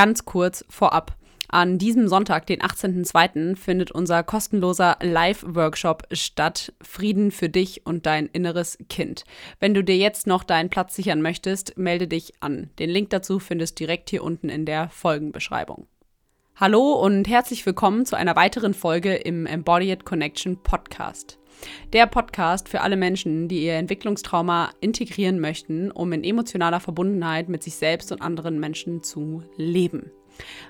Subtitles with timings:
[0.00, 1.14] Ganz kurz vorab.
[1.48, 6.72] An diesem Sonntag, den 18.02., findet unser kostenloser Live-Workshop statt.
[6.80, 9.24] Frieden für dich und dein inneres Kind.
[9.58, 12.70] Wenn du dir jetzt noch deinen Platz sichern möchtest, melde dich an.
[12.78, 15.86] Den Link dazu findest du direkt hier unten in der Folgenbeschreibung.
[16.56, 21.39] Hallo und herzlich willkommen zu einer weiteren Folge im Embodied Connection Podcast.
[21.92, 27.62] Der Podcast für alle Menschen, die ihr Entwicklungstrauma integrieren möchten, um in emotionaler Verbundenheit mit
[27.62, 30.10] sich selbst und anderen Menschen zu leben.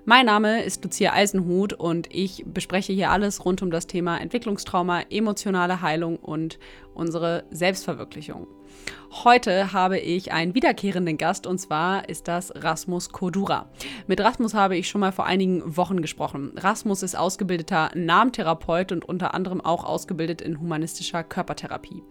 [0.04, 5.02] Mein Name ist Lucia Eisenhut und ich bespreche hier alles rund um das Thema Entwicklungstrauma,
[5.10, 6.58] emotionale Heilung und
[6.94, 8.46] unsere Selbstverwirklichung.
[9.24, 13.68] Heute habe ich einen wiederkehrenden Gast und zwar ist das Rasmus Kodura.
[14.06, 16.52] Mit Rasmus habe ich schon mal vor einigen Wochen gesprochen.
[16.56, 22.04] Rasmus ist ausgebildeter Namentherapeut und unter anderem auch ausgebildet in humanistischer Körpertherapie.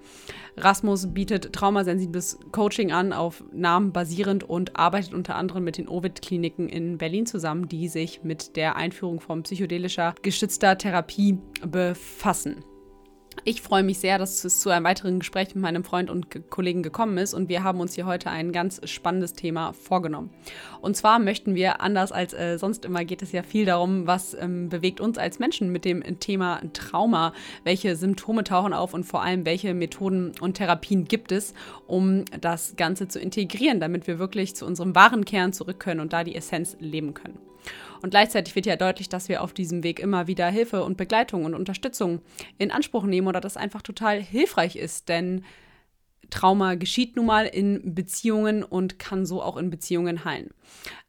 [0.58, 6.68] Rasmus bietet traumasensibles Coaching an, auf Namen basierend und arbeitet unter anderem mit den Ovid-Kliniken
[6.68, 12.66] in Berlin zusammen, die sich mit der Einführung von psychedelischer gestützter Therapie befassen.
[13.46, 16.84] Ich freue mich sehr, dass es zu einem weiteren Gespräch mit meinem Freund und Kollegen
[16.84, 20.30] gekommen ist und wir haben uns hier heute ein ganz spannendes Thema vorgenommen.
[20.82, 24.34] Und zwar möchten wir, anders als äh, sonst immer, geht es ja viel darum, was
[24.34, 29.22] ähm, bewegt uns als Menschen mit dem Thema Trauma, welche Symptome tauchen auf und vor
[29.22, 31.54] allem, welche Methoden und Therapien gibt es,
[31.88, 36.12] um das Ganze zu integrieren, damit wir wirklich zu unserem wahren Kern zurück können und
[36.12, 37.49] da die Essenz leben können.
[38.02, 41.46] Und gleichzeitig wird ja deutlich, dass wir auf diesem Weg immer wieder Hilfe und Begleitung
[41.46, 42.22] und Unterstützung
[42.58, 45.44] in Anspruch nehmen oder das einfach total hilfreich ist, denn
[46.30, 50.52] Trauma geschieht nun mal in Beziehungen und kann so auch in Beziehungen heilen.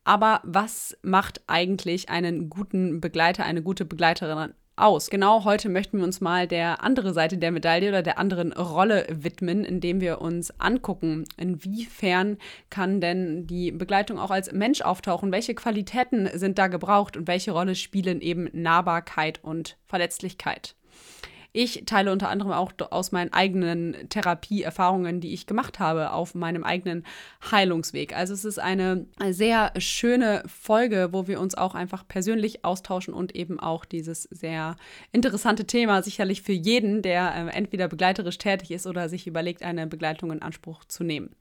[0.05, 5.11] Aber was macht eigentlich einen guten Begleiter, eine gute Begleiterin aus.
[5.11, 9.07] Genau heute möchten wir uns mal der andere Seite der Medaille oder der anderen Rolle
[9.11, 12.39] widmen, indem wir uns angucken, inwiefern
[12.71, 17.53] kann denn die Begleitung auch als Mensch auftauchen, welche Qualitäten sind da gebraucht und welche
[17.53, 20.75] Rolle spielen eben Nahbarkeit und Verletzlichkeit.
[21.53, 26.63] Ich teile unter anderem auch aus meinen eigenen Therapieerfahrungen, die ich gemacht habe, auf meinem
[26.63, 27.05] eigenen
[27.51, 28.17] Heilungsweg.
[28.17, 33.35] Also es ist eine sehr schöne Folge, wo wir uns auch einfach persönlich austauschen und
[33.35, 34.77] eben auch dieses sehr
[35.11, 39.89] interessante Thema sicherlich für jeden, der äh, entweder begleiterisch tätig ist oder sich überlegt, eine
[39.89, 41.35] Begleitung in Anspruch zu nehmen.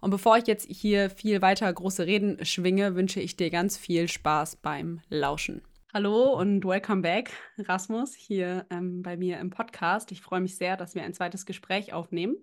[0.00, 4.08] Und bevor ich jetzt hier viel weiter große Reden schwinge, wünsche ich dir ganz viel
[4.08, 5.62] Spaß beim Lauschen.
[5.96, 10.12] Hallo und welcome back, Rasmus, hier ähm, bei mir im Podcast.
[10.12, 12.36] Ich freue mich sehr, dass wir ein zweites Gespräch aufnehmen.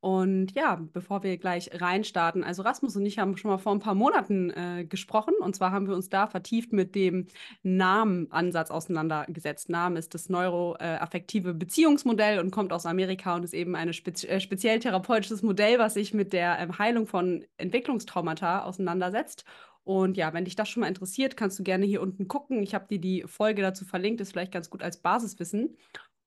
[0.00, 3.78] Und ja, bevor wir gleich reinstarten, also Rasmus und ich haben schon mal vor ein
[3.78, 5.34] paar Monaten äh, gesprochen.
[5.38, 7.28] Und zwar haben wir uns da vertieft mit dem
[7.62, 9.68] Namenansatz auseinandergesetzt.
[9.68, 14.40] Namen ist das neuroaffektive Beziehungsmodell und kommt aus Amerika und ist eben ein spezi äh,
[14.40, 19.44] speziell therapeutisches Modell, was sich mit der ähm, Heilung von Entwicklungstraumata auseinandersetzt.
[19.88, 22.62] Und ja, wenn dich das schon mal interessiert, kannst du gerne hier unten gucken.
[22.62, 25.78] Ich habe dir die Folge dazu verlinkt, ist vielleicht ganz gut als Basiswissen.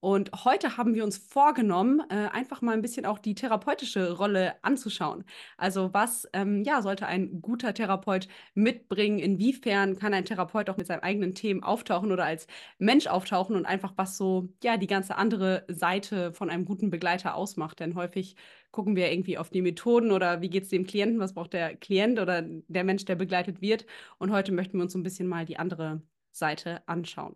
[0.01, 4.55] Und heute haben wir uns vorgenommen, äh, einfach mal ein bisschen auch die therapeutische Rolle
[4.63, 5.23] anzuschauen.
[5.57, 9.19] Also was ähm, ja, sollte ein guter Therapeut mitbringen?
[9.19, 12.47] Inwiefern kann ein Therapeut auch mit seinen eigenen Themen auftauchen oder als
[12.79, 17.35] Mensch auftauchen und einfach was so ja die ganze andere Seite von einem guten Begleiter
[17.35, 17.79] ausmacht?
[17.79, 18.35] Denn häufig
[18.71, 21.75] gucken wir irgendwie auf die Methoden oder wie geht es dem Klienten, was braucht der
[21.75, 23.85] Klient oder der Mensch, der begleitet wird.
[24.17, 26.01] Und heute möchten wir uns so ein bisschen mal die andere
[26.31, 27.35] Seite anschauen.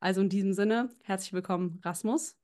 [0.00, 2.36] Also in diesem Sinne, herzlich willkommen, Rasmus.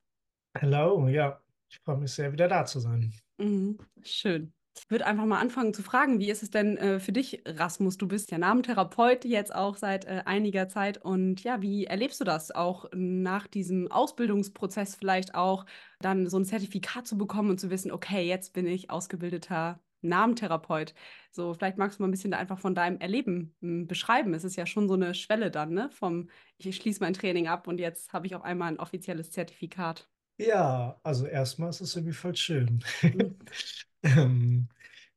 [0.59, 3.13] Hallo, ja, ich freue mich sehr, wieder da zu sein.
[3.37, 4.53] Mhm, schön.
[4.77, 7.97] Ich würde einfach mal anfangen zu fragen, wie ist es denn äh, für dich, Rasmus?
[7.97, 10.97] Du bist ja Namentherapeut jetzt auch seit äh, einiger Zeit.
[10.97, 15.65] Und ja, wie erlebst du das auch nach diesem Ausbildungsprozess vielleicht auch,
[15.99, 20.93] dann so ein Zertifikat zu bekommen und zu wissen, okay, jetzt bin ich ausgebildeter Namentherapeut.
[21.31, 24.33] So, vielleicht magst du mal ein bisschen einfach von deinem Erleben hm, beschreiben.
[24.33, 25.89] Es ist ja schon so eine Schwelle dann, ne?
[25.91, 30.09] Vom ich schließe mein Training ab und jetzt habe ich auf einmal ein offizielles Zertifikat.
[30.37, 32.83] Ja, also erstmal ist es irgendwie voll schön.
[33.01, 33.35] Mhm.
[34.03, 34.69] ähm,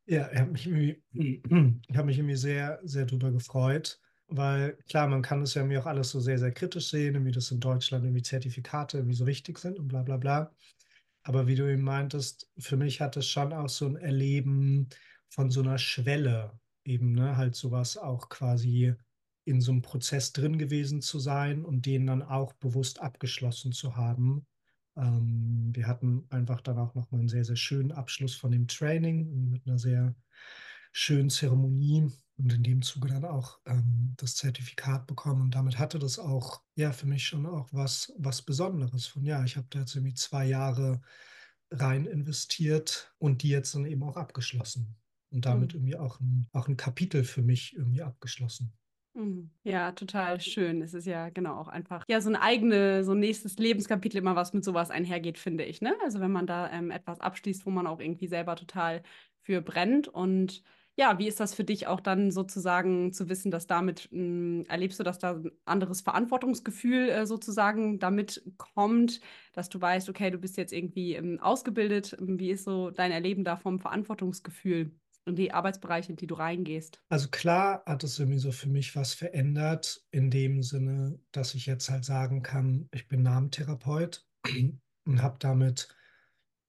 [0.06, 0.66] ja, ich habe mich
[1.97, 5.86] habe mich irgendwie sehr, sehr drüber gefreut, weil klar, man kann es ja mir auch
[5.86, 9.59] alles so sehr, sehr kritisch sehen, wie das in Deutschland irgendwie Zertifikate irgendwie so wichtig
[9.59, 10.53] sind und bla bla bla.
[11.22, 14.89] Aber wie du eben meintest, für mich hat es schon auch so ein Erleben
[15.28, 18.95] von so einer Schwelle, eben, ne, halt sowas auch quasi
[19.45, 23.97] in so einem Prozess drin gewesen zu sein und den dann auch bewusst abgeschlossen zu
[23.97, 24.47] haben.
[24.97, 29.51] Ähm, wir hatten einfach dann auch nochmal einen sehr, sehr schönen Abschluss von dem Training
[29.51, 30.15] mit einer sehr
[30.92, 35.43] schönen Zeremonie und in dem Zuge dann auch ähm, das Zertifikat bekommen.
[35.43, 39.45] Und damit hatte das auch, ja, für mich schon auch was, was Besonderes von, ja,
[39.45, 41.01] ich habe da jetzt irgendwie zwei Jahre
[41.71, 44.97] rein investiert und die jetzt dann eben auch abgeschlossen.
[45.31, 45.79] Und damit mhm.
[45.79, 48.73] irgendwie auch ein, auch ein Kapitel für mich irgendwie abgeschlossen.
[49.15, 49.51] Mhm.
[49.63, 50.83] Ja, total schön.
[50.83, 54.37] Es ist ja genau auch einfach ja so ein eigene, so ein nächstes Lebenskapitel immer,
[54.37, 55.95] was mit sowas einhergeht, finde ich, ne?
[56.03, 59.03] Also wenn man da ähm, etwas abschließt, wo man auch irgendwie selber total
[59.43, 60.09] für brennt.
[60.09, 60.63] Und
[60.97, 65.00] ja, wie ist das für dich auch dann sozusagen zu wissen, dass damit mh, erlebst
[65.00, 69.21] du, dass da ein anderes Verantwortungsgefühl äh, sozusagen damit kommt,
[69.53, 72.16] dass du weißt, okay, du bist jetzt irgendwie ähm, ausgebildet.
[72.21, 74.92] Wie ist so dein Erleben da vom Verantwortungsgefühl
[75.24, 77.03] in die Arbeitsbereiche, in die du reingehst?
[77.09, 81.66] Also klar hat es irgendwie so für mich was verändert, in dem Sinne, dass ich
[81.66, 84.27] jetzt halt sagen kann, ich bin Namentherapeut
[85.06, 85.88] und habe damit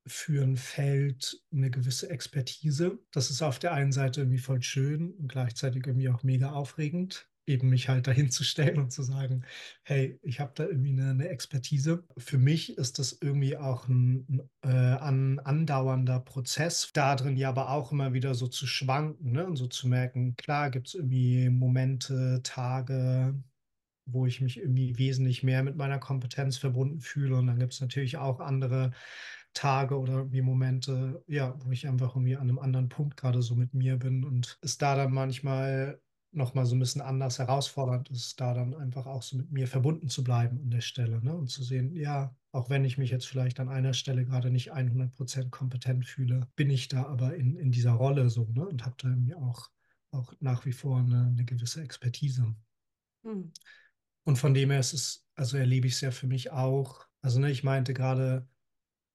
[0.05, 2.99] für ein Feld eine gewisse Expertise.
[3.11, 7.29] Das ist auf der einen Seite irgendwie voll schön und gleichzeitig irgendwie auch mega aufregend,
[7.45, 9.45] eben mich halt dahin zu stellen und zu sagen,
[9.83, 12.03] hey, ich habe da irgendwie eine, eine, Expertise.
[12.17, 17.69] Für mich ist das irgendwie auch ein, ein, äh, andauernder Prozess, da drin ja aber
[17.69, 19.45] auch immer wieder so zu schwanken ne?
[19.45, 23.35] und so zu merken, klar gibt es irgendwie Momente, Tage,
[24.05, 27.37] wo ich mich irgendwie wesentlich mehr mit meiner Kompetenz verbunden fühle.
[27.37, 28.91] Und dann gibt es natürlich auch andere
[29.53, 33.55] Tage oder wie Momente, ja, wo ich einfach irgendwie an einem anderen Punkt gerade so
[33.55, 36.01] mit mir bin und es da dann manchmal
[36.33, 40.09] nochmal so ein bisschen anders herausfordernd ist, da dann einfach auch so mit mir verbunden
[40.09, 41.35] zu bleiben an der Stelle, ne?
[41.35, 44.73] Und zu sehen, ja, auch wenn ich mich jetzt vielleicht an einer Stelle gerade nicht
[44.73, 48.67] 100% kompetent fühle, bin ich da aber in, in dieser Rolle so, ne?
[48.67, 49.69] Und habe da irgendwie auch,
[50.11, 52.55] auch nach wie vor eine, eine gewisse Expertise.
[53.23, 53.51] Hm.
[54.23, 57.05] Und von dem her ist es, also erlebe ich es ja für mich auch.
[57.21, 58.47] Also, ne, ich meinte gerade,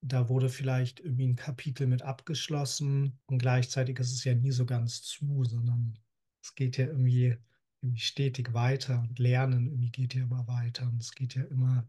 [0.00, 4.66] da wurde vielleicht irgendwie ein Kapitel mit abgeschlossen und gleichzeitig ist es ja nie so
[4.66, 5.98] ganz zu, sondern
[6.42, 7.36] es geht ja irgendwie,
[7.82, 11.86] irgendwie stetig weiter und Lernen irgendwie geht ja immer weiter und es geht ja immer,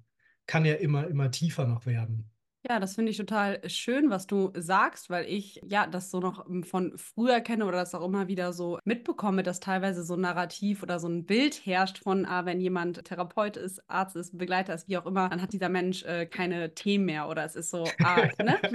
[0.47, 2.31] kann ja immer, immer tiefer noch werden.
[2.67, 6.45] Ja, das finde ich total schön, was du sagst, weil ich ja das so noch
[6.49, 10.21] ähm, von früher kenne oder das auch immer wieder so mitbekomme, dass teilweise so ein
[10.21, 14.73] Narrativ oder so ein Bild herrscht von, ah, wenn jemand Therapeut ist, Arzt ist, Begleiter
[14.73, 17.69] ist, wie auch immer, dann hat dieser Mensch äh, keine Themen mehr oder es ist
[17.69, 18.59] so, ah, ne?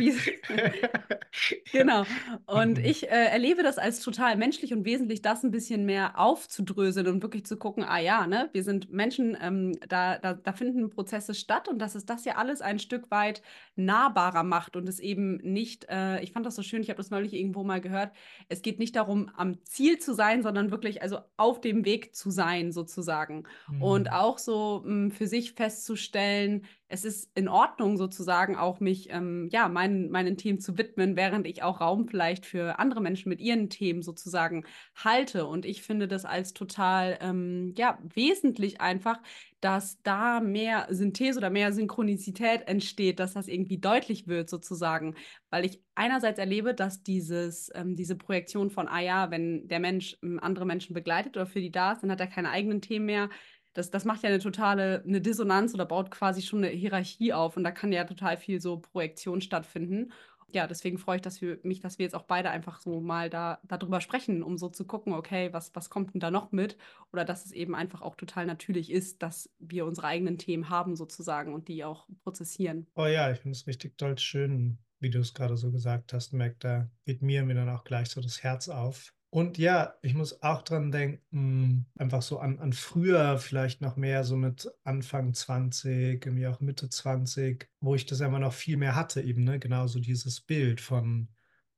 [1.73, 2.05] Genau.
[2.47, 2.85] Und mhm.
[2.85, 7.23] ich äh, erlebe das als total menschlich und wesentlich, das ein bisschen mehr aufzudröseln und
[7.23, 11.35] wirklich zu gucken, ah ja, ne, wir sind Menschen, ähm, da, da, da finden Prozesse
[11.35, 13.43] statt und dass es das ja alles ein Stück weit
[13.77, 17.11] nahbarer macht und es eben nicht, äh, ich fand das so schön, ich habe das
[17.11, 18.13] neulich irgendwo mal gehört,
[18.49, 22.31] es geht nicht darum, am Ziel zu sein, sondern wirklich also auf dem Weg zu
[22.31, 23.45] sein, sozusagen.
[23.69, 23.83] Mhm.
[23.83, 29.11] Und auch so mh, hm, für sich festzustellen, es ist in Ordnung sozusagen auch mich
[29.11, 33.31] ähm, ja meinen meinen Themen zu widmen, während ich auch Raum vielleicht für andere Menschen
[33.31, 35.47] mit ihren Themen sozusagen halte.
[35.47, 39.19] Und ich finde das als total ähm, ja wesentlich einfach,
[39.65, 45.15] dass da mehr Synthese oder mehr Synchronizität entsteht, dass das irgendwie deutlich wird sozusagen,
[45.49, 50.19] weil ich einerseits erlebe, dass dieses ähm, diese Projektion von ah ja, wenn der Mensch
[50.23, 53.07] ähm, andere Menschen begleitet oder für die da ist, dann hat er keine eigenen Themen
[53.07, 53.31] mehr
[53.75, 57.57] das, das macht ja eine totale eine Dissonanz oder baut quasi schon eine Hierarchie auf
[57.57, 60.13] und da kann ja total viel so Projektion stattfinden.
[60.53, 63.31] Ja, deswegen freue ich dass wir, mich, dass wir jetzt auch beide einfach so mal
[63.31, 66.77] da darüber sprechen, um so zu gucken, okay, was, was kommt denn da noch mit?
[67.13, 70.97] Oder dass es eben einfach auch total natürlich ist, dass wir unsere eigenen Themen haben
[70.97, 72.87] sozusagen und die auch prozessieren.
[72.95, 76.33] Oh ja, ich finde es richtig toll schön, wie du es gerade so gesagt hast,
[76.33, 80.15] merkt, da geht mir mir dann auch gleich so das Herz auf, und ja, ich
[80.15, 85.35] muss auch dran denken, einfach so an, an früher, vielleicht noch mehr so mit Anfang
[85.35, 89.59] 20, irgendwie auch Mitte 20, wo ich das einfach noch viel mehr hatte, eben, ne?
[89.59, 91.31] Genau so dieses Bild von,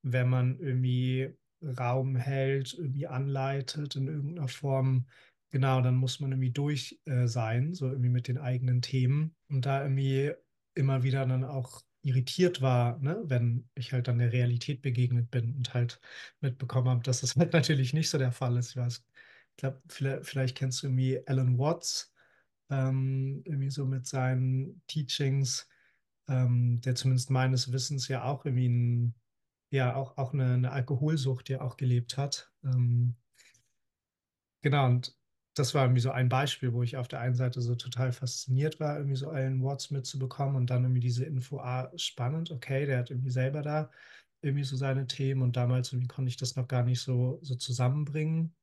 [0.03, 5.07] wenn man irgendwie Raum hält, irgendwie anleitet in irgendeiner Form,
[5.51, 9.35] genau, dann muss man irgendwie durch äh, sein, so irgendwie mit den eigenen Themen.
[9.49, 10.33] Und da irgendwie
[10.75, 15.55] immer wieder dann auch irritiert war, ne, wenn ich halt dann der Realität begegnet bin
[15.57, 16.01] und halt
[16.41, 18.71] mitbekommen habe, dass das halt natürlich nicht so der Fall ist.
[18.71, 19.05] Ich weiß,
[19.51, 22.15] ich glaube, vielleicht, vielleicht, kennst du irgendwie Alan Watts,
[22.71, 25.69] ähm, irgendwie so mit seinen Teachings,
[26.29, 29.15] ähm, der zumindest meines Wissens ja auch irgendwie ein,
[29.71, 32.53] ja, auch, auch eine, eine Alkoholsucht ja auch gelebt hat.
[32.65, 33.17] Ähm,
[34.63, 35.17] genau, und
[35.57, 38.79] das war irgendwie so ein Beispiel, wo ich auf der einen Seite so total fasziniert
[38.79, 42.99] war, irgendwie so Alan Watts mitzubekommen und dann irgendwie diese Info, ah, spannend, okay, der
[42.99, 43.91] hat irgendwie selber da
[44.43, 47.55] irgendwie so seine Themen und damals irgendwie konnte ich das noch gar nicht so, so
[47.57, 48.55] zusammenbringen.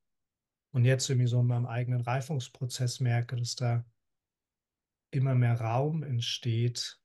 [0.72, 3.84] Und jetzt irgendwie so in meinem eigenen Reifungsprozess merke, dass da
[5.10, 7.00] immer mehr Raum entsteht,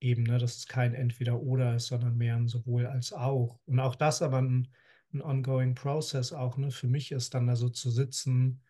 [0.00, 3.60] eben, ne, dass es kein Entweder-Oder ist, sondern mehr ein sowohl als auch.
[3.66, 4.68] Und auch das aber ein,
[5.12, 8.62] ein ongoing Process auch, ne, für mich ist dann da so zu sitzen,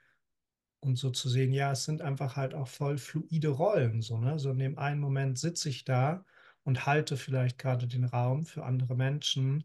[0.82, 4.38] und so zu sehen, ja, es sind einfach halt auch voll fluide Rollen, so, ne?
[4.38, 6.24] So in dem einen Moment sitze ich da
[6.64, 9.64] und halte vielleicht gerade den Raum für andere Menschen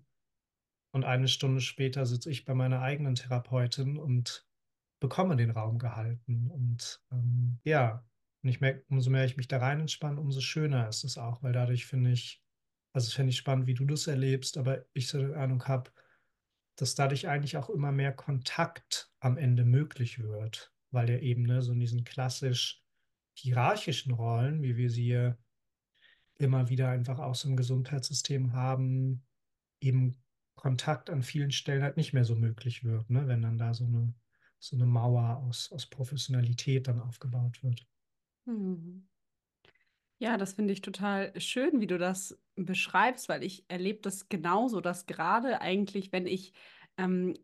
[0.91, 4.47] und eine Stunde später sitze ich bei meiner eigenen Therapeutin und
[4.99, 6.49] bekomme den Raum gehalten.
[6.51, 8.05] Und ähm, ja,
[8.43, 11.43] und ich merke, umso mehr ich mich da rein entspanne, umso schöner ist es auch,
[11.43, 12.41] weil dadurch finde ich,
[12.93, 15.91] also finde ich spannend, wie du das erlebst, aber ich so die Ahnung habe,
[16.77, 21.61] dass dadurch eigentlich auch immer mehr Kontakt am Ende möglich wird, weil der eben ne,
[21.61, 22.83] so in diesen klassisch
[23.33, 25.37] hierarchischen Rollen, wie wir sie hier
[26.39, 29.23] immer wieder einfach auch so im Gesundheitssystem haben,
[29.79, 30.15] eben
[30.55, 33.27] Kontakt an vielen Stellen halt nicht mehr so möglich wird, ne?
[33.27, 34.13] wenn dann da so eine,
[34.59, 37.85] so eine Mauer aus, aus Professionalität dann aufgebaut wird.
[38.45, 39.07] Mhm.
[40.19, 44.81] Ja, das finde ich total schön, wie du das beschreibst, weil ich erlebe das genauso,
[44.81, 46.53] dass gerade eigentlich, wenn ich
[46.97, 47.39] ähm, äh,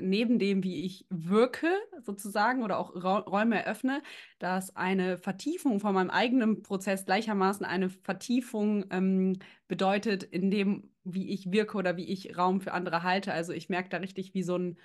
[0.00, 1.68] neben dem, wie ich wirke,
[2.02, 4.02] sozusagen, oder auch Räume eröffne,
[4.38, 11.30] dass eine Vertiefung von meinem eigenen Prozess gleichermaßen eine Vertiefung ähm, bedeutet in dem, wie
[11.30, 13.32] ich wirke oder wie ich Raum für andere halte.
[13.32, 14.78] Also ich merke da richtig wie so ein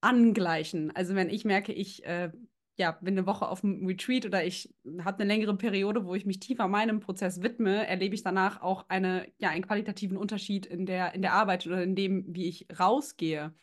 [0.00, 0.90] Angleichen.
[0.94, 2.30] Also wenn ich merke, ich äh,
[2.76, 6.26] ja, bin eine Woche auf dem Retreat oder ich habe eine längere Periode, wo ich
[6.26, 10.84] mich tiefer meinem Prozess widme, erlebe ich danach auch eine, ja, einen qualitativen Unterschied in
[10.86, 13.54] der, in der Arbeit oder in dem, wie ich rausgehe.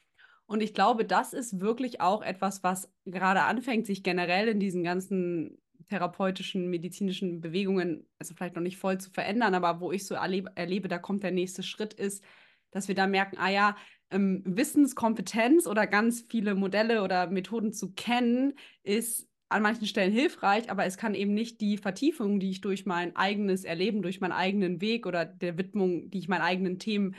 [0.51, 4.83] Und ich glaube, das ist wirklich auch etwas, was gerade anfängt, sich generell in diesen
[4.83, 10.13] ganzen therapeutischen, medizinischen Bewegungen, also vielleicht noch nicht voll zu verändern, aber wo ich so
[10.13, 12.21] erlebe, erlebe da kommt der nächste Schritt ist,
[12.69, 13.77] dass wir da merken, ah ja,
[14.09, 20.69] ähm, Wissenskompetenz oder ganz viele Modelle oder Methoden zu kennen, ist an manchen Stellen hilfreich,
[20.71, 24.31] aber es kann eben nicht die Vertiefung, die ich durch mein eigenes Erleben, durch meinen
[24.31, 27.15] eigenen Weg oder der Widmung, die ich meinen eigenen Themen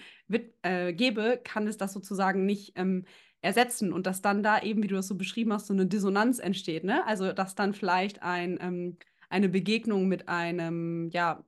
[0.62, 3.04] äh, gebe, kann es das sozusagen nicht ähm,
[3.42, 6.38] ersetzen und dass dann da eben, wie du das so beschrieben hast, so eine Dissonanz
[6.38, 7.06] entsteht, ne?
[7.06, 8.96] Also dass dann vielleicht ein, ähm,
[9.28, 11.44] eine Begegnung mit einem, ja,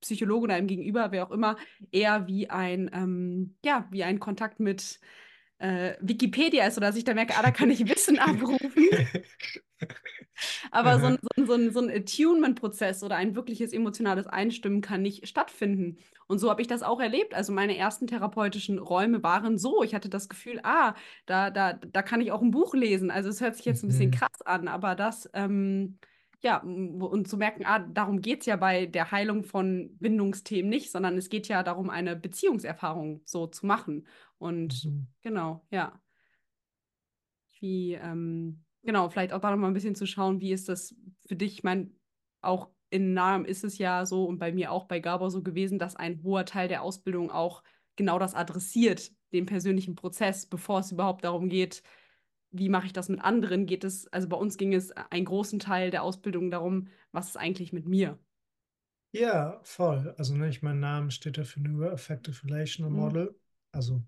[0.00, 1.56] Psychologe oder einem Gegenüber, wer auch immer,
[1.90, 5.00] eher wie ein, ähm, ja, wie ein Kontakt mit
[5.58, 8.88] äh, Wikipedia ist oder dass ich da merke, ah, da kann ich Wissen abrufen.
[10.70, 14.80] Aber so ein, so ein, so ein, so ein Attunement-Prozess oder ein wirkliches emotionales Einstimmen
[14.82, 15.98] kann nicht stattfinden.
[16.26, 17.34] Und so habe ich das auch erlebt.
[17.34, 19.82] Also meine ersten therapeutischen Räume waren so.
[19.82, 20.94] Ich hatte das Gefühl, ah,
[21.24, 23.10] da, da, da kann ich auch ein Buch lesen.
[23.10, 24.14] Also es hört sich jetzt ein bisschen mhm.
[24.14, 25.98] krass an, aber das, ähm,
[26.42, 30.92] ja, und zu merken, ah, darum geht es ja bei der Heilung von Bindungsthemen nicht,
[30.92, 34.06] sondern es geht ja darum, eine Beziehungserfahrung so zu machen.
[34.38, 35.06] Und mhm.
[35.22, 36.00] genau, ja.
[37.58, 40.94] Wie, ähm, genau, vielleicht auch da noch mal ein bisschen zu schauen, wie ist das
[41.26, 41.54] für dich?
[41.54, 41.90] Ich meine,
[42.42, 45.78] auch in Nahem ist es ja so und bei mir auch bei Gabor so gewesen,
[45.78, 47.62] dass ein hoher Teil der Ausbildung auch
[47.96, 51.82] genau das adressiert, den persönlichen Prozess, bevor es überhaupt darum geht,
[52.50, 53.66] wie mache ich das mit anderen?
[53.66, 57.36] Geht es, also bei uns ging es einen großen Teil der Ausbildung darum, was ist
[57.36, 58.18] eigentlich mit mir?
[59.12, 60.14] Ja, voll.
[60.18, 62.98] Also, ne, ich mein Name steht dafür nur Effective Relational mhm.
[62.98, 63.40] Model.
[63.72, 64.02] Also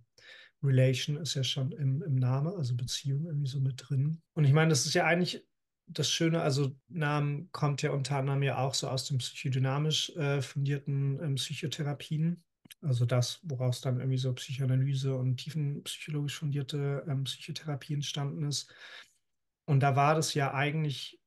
[0.62, 4.20] Relation ist ja schon im, im Namen, also Beziehung irgendwie so mit drin.
[4.34, 5.44] Und ich meine, das ist ja eigentlich
[5.86, 10.42] das Schöne, also Namen kommt ja unter anderem ja auch so aus den psychodynamisch äh,
[10.42, 12.44] fundierten ähm, Psychotherapien.
[12.82, 18.72] Also das, woraus dann irgendwie so Psychoanalyse und tiefenpsychologisch fundierte ähm, Psychotherapie entstanden ist.
[19.64, 21.20] Und da war das ja eigentlich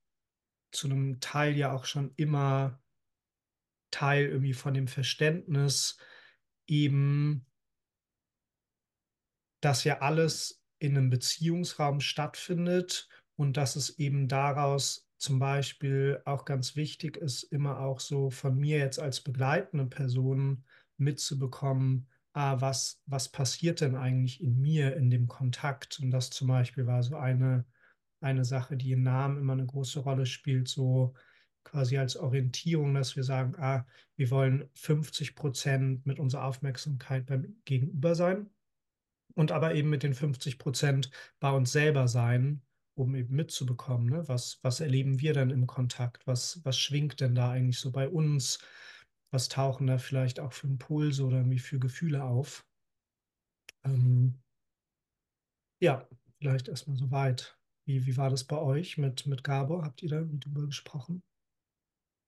[0.72, 2.82] zu einem Teil ja auch schon immer
[3.92, 5.98] Teil irgendwie von dem Verständnis,
[6.66, 7.46] eben,
[9.62, 16.46] dass ja alles in einem Beziehungsraum stattfindet und dass es eben daraus zum Beispiel auch
[16.46, 20.64] ganz wichtig ist, immer auch so von mir jetzt als begleitende Person
[20.98, 26.00] mitzubekommen, ah, was, was passiert denn eigentlich in mir in dem Kontakt?
[26.00, 27.66] Und das zum Beispiel war so eine,
[28.20, 31.14] eine Sache, die im Namen immer eine große Rolle spielt, so
[31.64, 37.62] quasi als Orientierung, dass wir sagen, ah, wir wollen 50 Prozent mit unserer Aufmerksamkeit beim
[37.66, 38.50] Gegenüber sein
[39.36, 41.10] und aber eben mit den 50 Prozent
[41.40, 42.62] bei uns selber sein,
[42.96, 44.28] um eben mitzubekommen, ne?
[44.28, 48.08] was, was erleben wir denn im Kontakt, was, was schwingt denn da eigentlich so bei
[48.10, 48.60] uns,
[49.32, 52.66] was tauchen da vielleicht auch für Impulse oder wie für Gefühle auf.
[53.86, 54.42] Ähm,
[55.82, 56.08] ja,
[56.38, 57.58] vielleicht erstmal so weit.
[57.86, 59.84] Wie, wie war das bei euch mit, mit Gabor?
[59.84, 61.24] Habt ihr da darüber gesprochen?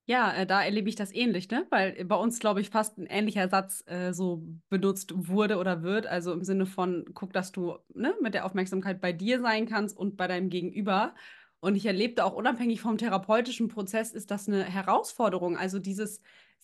[0.05, 1.65] Ja, äh, da erlebe ich das ähnlich, ne?
[1.69, 6.07] Weil bei uns, glaube ich, fast ein ähnlicher Satz äh, so benutzt wurde oder wird.
[6.07, 9.95] Also im Sinne von, guck, dass du ne, mit der Aufmerksamkeit bei dir sein kannst
[9.98, 11.15] und bei deinem Gegenüber.
[11.62, 15.55] Und ich erlebte auch unabhängig vom therapeutischen Prozess, ist das eine Herausforderung.
[15.57, 16.22] Also dieses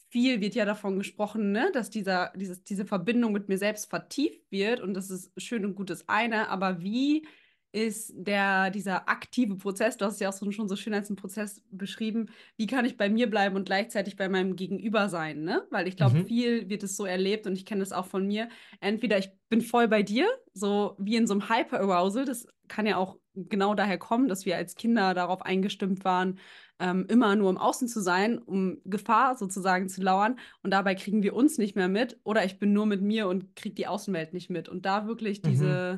[0.10, 4.42] viel wird ja davon gesprochen, ne, dass dieser, dieses, diese Verbindung mit mir selbst vertieft
[4.52, 7.26] wird und das ist schön und gut das eine, aber wie
[7.72, 11.10] ist der, dieser aktive Prozess, du hast es ja auch so, schon so schön als
[11.10, 15.44] einen Prozess beschrieben, wie kann ich bei mir bleiben und gleichzeitig bei meinem Gegenüber sein,
[15.44, 15.68] ne?
[15.70, 16.26] Weil ich glaube, mhm.
[16.26, 18.50] viel wird es so erlebt und ich kenne das auch von mir.
[18.80, 22.98] Entweder ich bin voll bei dir, so wie in so einem Hyper-Arousal, das kann ja
[22.98, 26.40] auch genau daher kommen, dass wir als Kinder darauf eingestimmt waren,
[26.80, 30.40] ähm, immer nur im Außen zu sein, um Gefahr sozusagen zu lauern.
[30.64, 32.20] Und dabei kriegen wir uns nicht mehr mit.
[32.24, 34.70] Oder ich bin nur mit mir und kriege die Außenwelt nicht mit.
[34.70, 35.44] Und da wirklich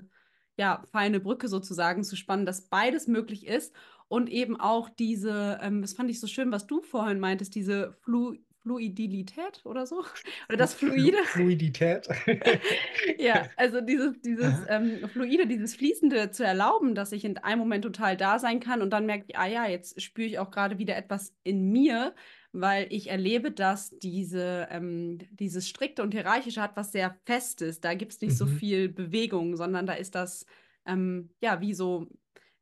[0.02, 0.10] Mhm.
[0.58, 3.74] Ja, feine Brücke sozusagen zu spannen, dass beides möglich ist.
[4.08, 7.94] Und eben auch diese, ähm, das fand ich so schön, was du vorhin meintest, diese
[8.02, 10.04] Flu Fluidität oder so.
[10.50, 11.18] Oder das Flu Fluide.
[11.26, 12.08] Fluidität.
[13.18, 17.84] Ja, also dieses, dieses ähm, Fluide, dieses Fließende zu erlauben, dass ich in einem Moment
[17.84, 20.78] total da sein kann und dann merke ich, ah ja, jetzt spüre ich auch gerade
[20.78, 22.14] wieder etwas in mir,
[22.54, 27.80] weil ich erlebe, dass diese, ähm, dieses Strikte und Hierarchische hat was sehr Festes.
[27.82, 28.58] Da gibt es nicht so Mhm.
[28.60, 30.46] viel Bewegung, sondern da ist das,
[30.86, 32.08] ähm, ja, wie so,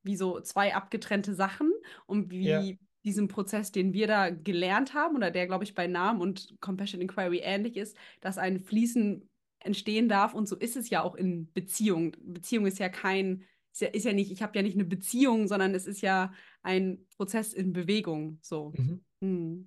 [0.04, 1.72] wie so zwei abgetrennte Sachen
[2.06, 2.62] und Ja.
[2.62, 6.58] wie diesen Prozess, den wir da gelernt haben oder der, glaube ich, bei Namen und
[6.62, 9.30] Compassion Inquiry ähnlich ist, dass ein Fließen
[9.60, 10.34] entstehen darf.
[10.34, 12.12] Und so ist es ja auch in Beziehung.
[12.22, 13.44] Beziehung ist ja kein,
[13.74, 16.34] ist ja, ist ja nicht, ich habe ja nicht eine Beziehung, sondern es ist ja
[16.62, 18.40] ein Prozess in Bewegung.
[18.42, 18.78] So.
[18.78, 19.02] Mhm.
[19.22, 19.66] Hm.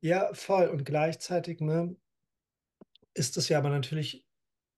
[0.00, 0.66] Ja, voll.
[0.68, 1.96] Und gleichzeitig, ne,
[3.14, 4.26] ist es ja aber natürlich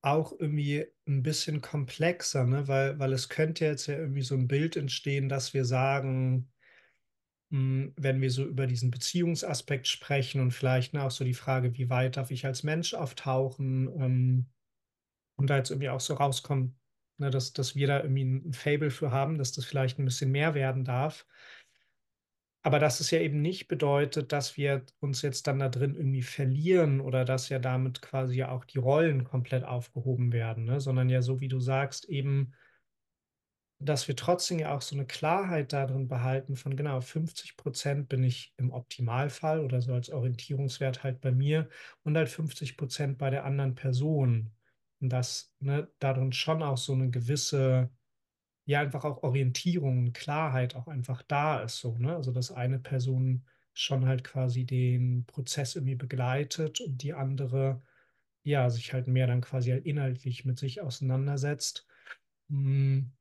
[0.03, 2.69] auch irgendwie ein bisschen komplexer, ne?
[2.69, 6.53] Weil, weil es könnte jetzt ja irgendwie so ein Bild entstehen, dass wir sagen,
[7.51, 11.77] mh, wenn wir so über diesen Beziehungsaspekt sprechen und vielleicht ne, auch so die Frage,
[11.77, 14.51] wie weit darf ich als Mensch auftauchen, ähm,
[15.37, 16.77] und da jetzt irgendwie auch so rauskommt,
[17.19, 20.33] ne, dass, dass wir da irgendwie ein Faible für haben, dass das vielleicht ein bisschen
[20.33, 21.27] mehr werden darf.
[22.63, 26.23] Aber dass es ja eben nicht bedeutet, dass wir uns jetzt dann da drin irgendwie
[26.23, 30.81] verlieren oder dass ja damit quasi ja auch die Rollen komplett aufgehoben werden, ne?
[30.81, 32.53] Sondern ja, so wie du sagst, eben,
[33.79, 38.23] dass wir trotzdem ja auch so eine Klarheit darin behalten von genau 50 Prozent bin
[38.25, 41.69] ich im Optimalfall oder so als Orientierungswert halt bei mir
[42.03, 44.53] und halt 50 Prozent bei der anderen Person.
[45.01, 47.91] Und dass ne, darin schon auch so eine gewisse
[48.71, 52.17] ja einfach auch Orientierung und Klarheit auch einfach da ist, so, ne?
[52.17, 57.83] Also, dass eine Person schon halt quasi den Prozess irgendwie begleitet und die andere,
[58.45, 61.87] ja, sich halt mehr dann quasi halt inhaltlich mit sich auseinandersetzt.
[62.51, 63.13] Hm,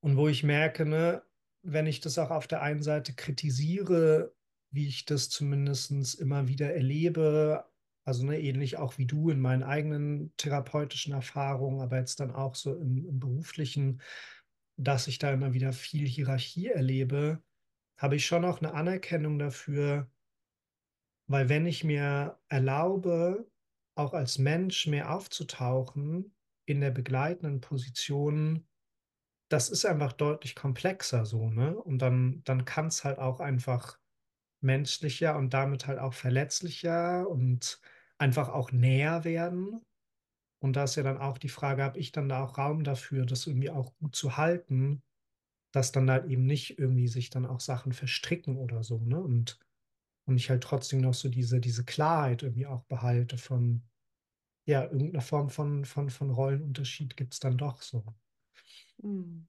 [0.00, 1.22] und wo ich merke, ne,
[1.62, 4.34] wenn ich das auch auf der einen Seite kritisiere,
[4.70, 7.64] wie ich das zumindest immer wieder erlebe,
[8.04, 12.54] also ne, ähnlich auch wie du in meinen eigenen therapeutischen Erfahrungen, aber jetzt dann auch
[12.54, 14.00] so im, im beruflichen,
[14.76, 17.42] dass ich da immer wieder viel Hierarchie erlebe,
[17.96, 20.10] habe ich schon auch eine Anerkennung dafür,
[21.28, 23.48] weil wenn ich mir erlaube,
[23.94, 26.34] auch als Mensch mehr aufzutauchen
[26.64, 28.66] in der begleitenden Position,
[29.48, 31.76] das ist einfach deutlich komplexer so, ne?
[31.76, 33.98] Und dann, dann kann es halt auch einfach
[34.62, 37.80] menschlicher und damit halt auch verletzlicher und
[38.22, 39.82] einfach auch näher werden.
[40.62, 43.26] Und da ist ja dann auch die Frage, habe ich dann da auch Raum dafür,
[43.26, 45.02] das irgendwie auch gut zu halten,
[45.72, 49.20] dass dann halt eben nicht irgendwie sich dann auch Sachen verstricken oder so, ne?
[49.20, 49.58] Und,
[50.26, 53.82] und ich halt trotzdem noch so diese, diese Klarheit irgendwie auch behalte von,
[54.66, 58.04] ja, irgendeiner Form von, von, von Rollenunterschied gibt es dann doch so.
[59.02, 59.46] Hm.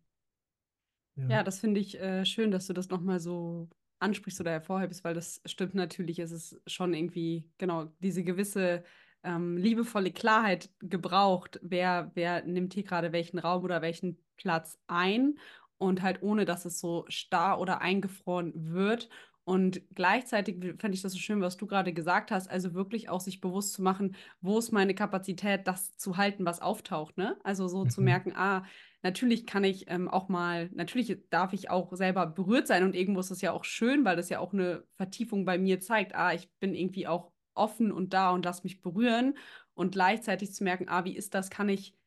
[1.16, 1.28] Ja.
[1.30, 3.70] Ja, das finde ich äh, schön, dass du das nochmal so
[4.04, 6.20] ansprichst oder hervorhebst, weil das stimmt natürlich.
[6.20, 8.84] Es ist schon irgendwie, genau, diese gewisse
[9.24, 15.36] ähm, liebevolle Klarheit gebraucht, wer, wer nimmt hier gerade welchen Raum oder welchen Platz ein
[15.78, 19.10] und halt ohne, dass es so starr oder eingefroren wird.
[19.46, 23.20] Und gleichzeitig fände ich das so schön, was du gerade gesagt hast, also wirklich auch
[23.20, 27.38] sich bewusst zu machen, wo ist meine Kapazität, das zu halten, was auftaucht, ne?
[27.44, 28.02] Also so zu Mhm.
[28.02, 28.63] merken, ah,
[29.04, 33.20] Natürlich kann ich ähm, auch mal, natürlich darf ich auch selber berührt sein und irgendwo
[33.20, 36.16] ist das ja auch schön, weil das ja auch eine Vertiefung bei mir zeigt.
[36.16, 39.38] Ah, ich bin irgendwie auch offen und da und lass mich berühren
[39.74, 41.50] und gleichzeitig zu merken, ah, wie ist das?
[41.50, 41.98] Kann ich,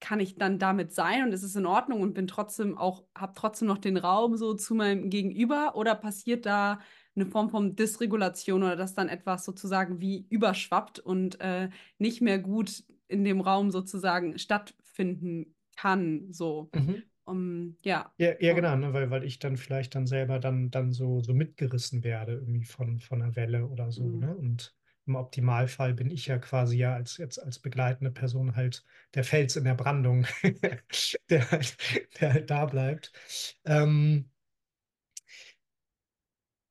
[0.00, 3.32] kann ich dann damit sein und ist es in Ordnung und bin trotzdem auch, habe
[3.34, 6.80] trotzdem noch den Raum so zu meinem Gegenüber oder passiert da
[7.16, 12.38] eine Form von Dysregulation oder dass dann etwas sozusagen wie überschwappt und äh, nicht mehr
[12.38, 16.70] gut in dem Raum sozusagen stattfinden kann, so.
[16.74, 17.02] Mhm.
[17.24, 18.12] Um, ja.
[18.18, 21.20] Ja, ja, Und, genau, ne, weil, weil ich dann vielleicht dann selber dann, dann so,
[21.20, 24.34] so mitgerissen werde, irgendwie von, von einer Welle oder so, mm, ne?
[24.34, 24.74] Und
[25.06, 28.84] im Optimalfall bin ich ja quasi ja als jetzt als begleitende Person halt
[29.14, 30.26] der Fels in der Brandung,
[31.30, 31.76] der halt,
[32.20, 33.12] der halt da bleibt.
[33.64, 34.30] Ähm,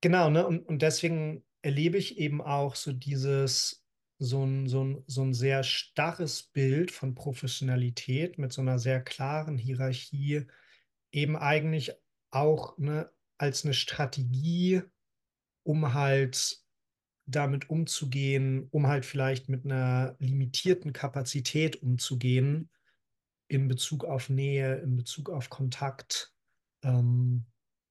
[0.02, 0.46] genau, ne?
[0.48, 3.85] Und, und deswegen erlebe ich eben auch so dieses,
[4.20, 9.02] so ein, so ein, so ein sehr starres Bild von Professionalität mit so einer sehr
[9.02, 10.48] klaren Hierarchie
[11.12, 11.94] eben eigentlich
[12.32, 14.82] auch ne, als eine Strategie,
[15.64, 16.60] um halt
[17.26, 22.70] damit umzugehen, um halt vielleicht mit einer limitierten Kapazität umzugehen
[23.48, 26.34] in Bezug auf Nähe, in Bezug auf Kontakt.
[26.84, 27.46] Ähm,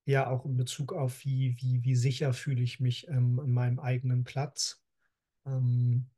[0.07, 3.81] ja, auch in Bezug auf wie wie wie sicher fühle ich mich, ähm, an meinem
[3.81, 4.83] eigenen Platz.
[5.47, 6.11] Ähm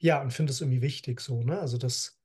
[0.00, 1.60] ja, und finde es irgendwie wichtig so, ne?
[1.60, 2.18] Also, dass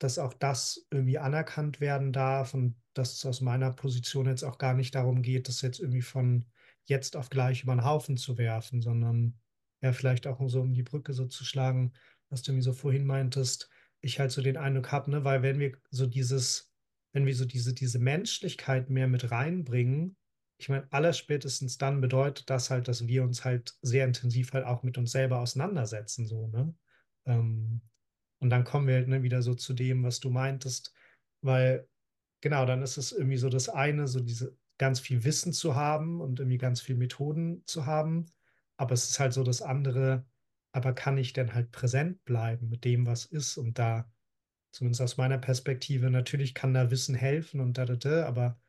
[0.00, 4.58] dass auch das irgendwie anerkannt werden darf und dass es aus meiner Position jetzt auch
[4.58, 6.46] gar nicht darum geht, das jetzt irgendwie von
[6.84, 9.40] jetzt auf gleich über 'n Haufen zu werfen, sondern
[9.82, 11.94] ja, vielleicht auch so um die Brücke so zu schlagen,
[12.30, 15.58] was du irgendwie so vorhin meintest, ich halt so den Eindruck habe, ne, weil wenn
[15.60, 16.72] wir so dieses
[17.12, 20.16] wenn wir so diese diese Menschlichkeit mehr mit reinbringen
[20.60, 24.82] ich meine, allerspätestens dann bedeutet das halt, dass wir uns halt sehr intensiv halt auch
[24.82, 26.74] mit uns selber auseinandersetzen so, ne?
[27.28, 27.82] Ähm,
[28.40, 30.94] und dann kommen wir halt, ne, wieder so zu dem, was du meintest,
[31.42, 31.88] weil
[32.42, 36.20] genau, dann ist es irgendwie so das eine, so diese ganz viel Wissen zu haben
[36.22, 38.26] und irgendwie ganz viel Methoden zu haben.
[38.78, 40.26] Aber es ist halt so das andere,
[40.72, 43.58] aber kann ich denn halt präsent bleiben mit dem, was ist?
[43.58, 44.12] Und da
[44.72, 48.60] zumindest aus meiner Perspektive, natürlich kann da Wissen helfen und da da da, aber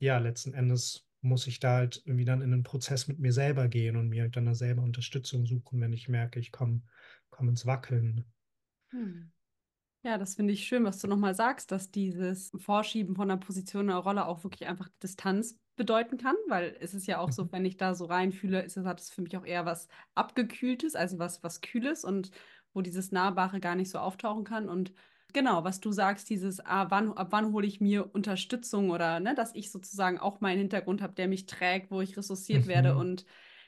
[0.00, 3.68] ja, letzten Endes muss ich da halt irgendwie dann in 'nen Prozess mit mir selber
[3.68, 6.82] gehen und mir halt dann da selber Unterstützung suchen, wenn ich merke, ich komme
[7.34, 8.24] komme ins Wackeln.
[8.92, 9.32] Mhm.
[10.04, 13.38] Ja, das finde ich schön, was du noch mal sagst, dass dieses Vorschieben von 'ner
[13.38, 17.46] Position, 'ner Rolle auch wirklich einfach Distanz bedeuten kann, weil es ist ja auch so,
[17.46, 17.52] Mhm.
[17.52, 20.96] wenn ich da so reinfühle, ist es hat es für mich auch eher was Abgekühltes,
[20.96, 22.30] also was was Kühles und
[22.74, 24.68] wo dieses Nahbare gar nicht so auftauchen kann.
[24.68, 24.94] Und
[25.34, 29.34] genau, was du sagst, dieses, ah, wann ab wann hole ich mir Unterstützung oder, ne,
[29.34, 32.94] dass ich sozusagen auch meinen Hintergrund habe, der mich trägt, wo ich ressourciert werde.
[32.94, 32.96] Mhm.
[32.96, 33.26] Und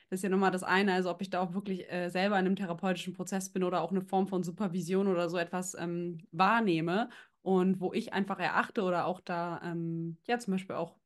[0.09, 2.37] das ist ja noch mal das eine, also ob ich da auch wirklich, äh, selber
[2.39, 6.19] in 'nem therapeutischen Prozess bin oder auch 'ne Form von Supervision oder so etwas, ähm,
[6.31, 7.09] wahrnehme
[7.41, 10.97] und wo ich einfach erachte oder auch da, ähm, ja, zum Beispiel auch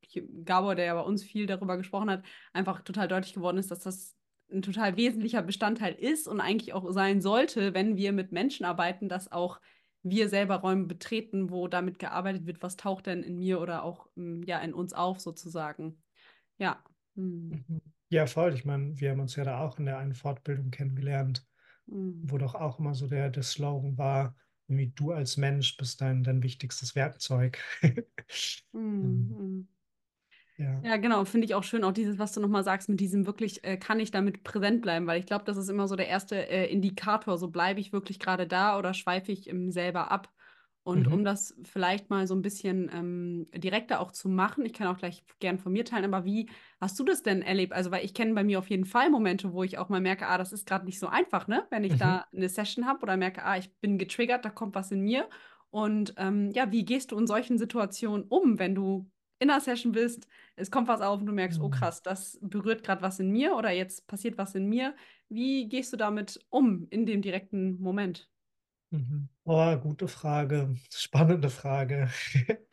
[0.45, 3.79] Gabor, der ja bei uns viel darüber gesprochen hat, einfach total deutlich geworden ist, dass
[3.81, 4.17] das
[4.51, 9.07] 'n total wesentlicher Bestandteil ist und eigentlich auch sein sollte, wenn wir mit Menschen arbeiten,
[9.09, 9.61] dass auch
[10.03, 14.07] wir selber Räume betreten, wo damit gearbeitet wird, was taucht denn in mir oder auch,
[14.15, 16.01] hm, ja, in uns auf sozusagen.
[16.59, 16.83] Ja,
[17.15, 17.65] mhm.
[18.13, 18.53] Ja, voll.
[18.55, 21.47] Ich meine, wir haben uns ja da auch in der einen Fortbildung kennengelernt,
[21.87, 22.31] Mhm.
[22.31, 26.23] wo doch auch immer so der der Slogan war, irgendwie: „Du als Mensch bist dein
[26.23, 27.59] dein wichtigstes Werkzeug.“
[28.73, 29.67] Mhm, Ähm mhm.
[30.57, 30.83] Ja.
[30.83, 33.27] Ja, genau, finde ich auch schön, auch dieses, was du noch mal sagst, mit diesem
[33.27, 35.05] wirklich, äh, kann ich damit präsent bleiben?
[35.05, 38.19] Weil ich glaube, das ist immer so der 1., äh, Indikator, so bleibe ich wirklich
[38.19, 40.33] grade da oder schweife ich, ähm, selber ab?
[40.87, 41.25] Und um Mhm.
[41.25, 45.23] das vielleicht mal so 'n bisschen, ähm, direkter auch zu machen ich kann auch gleich
[45.39, 47.71] gern von mir teilen, aber wie hast du das denn erlebt?
[47.73, 50.27] Also, weil ich kenne bei mir auf jeden Fall Momente, wo ich auch mal merke:
[50.27, 51.67] „Ah, das ist grad nicht so einfach“, ne?
[51.69, 51.97] Wenn ich Mhm.
[51.97, 55.29] da 'ne Session habe oder merke: „Ah, ich bin getriggert, da kommt was in mir.“
[55.69, 59.91] Und, ähm, ja, wie gehst du in solchen Situationen um, wenn du in 'ner Session
[59.91, 61.71] bist, es kommt was auf und du merkst: „Oh Mhm.
[61.71, 64.95] krass, das berührt grad was in mir“ oder „jetzt passiert was in mir.“
[65.29, 68.27] Wie gehst du damit um in dem direkten Moment?
[68.91, 69.29] Mhm.
[69.45, 72.09] Oh, gute Frage, spannende Frage.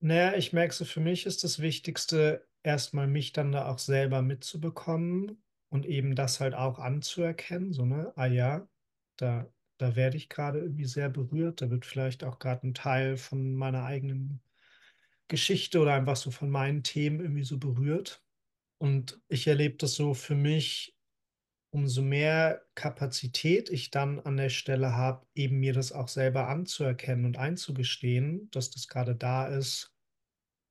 [0.00, 3.66] Na ja, ich merke so, für mich ist das Wichtigste, erst mal mich dann da
[3.68, 8.12] auch selber mitzubekommen und eben das halt auch anzuerkennen, so, ne?
[8.16, 8.68] „Ah ja,
[9.16, 11.62] da da werde ich grade irgendwie sehr berührt.
[11.62, 14.42] Da wird vielleicht auch grad 'n Teil von meiner eigenen
[15.28, 18.22] Geschichte oder einfach so von meinen Themen irgendwie so berührt.“
[18.78, 20.96] Und ich erlebe das so für mich,
[21.70, 27.24] umso mehr Kapazität ich dann an der Stelle habe, eben mir das auch selber anzuerkennen
[27.24, 29.92] und einzugestehen, dass das grade da ist.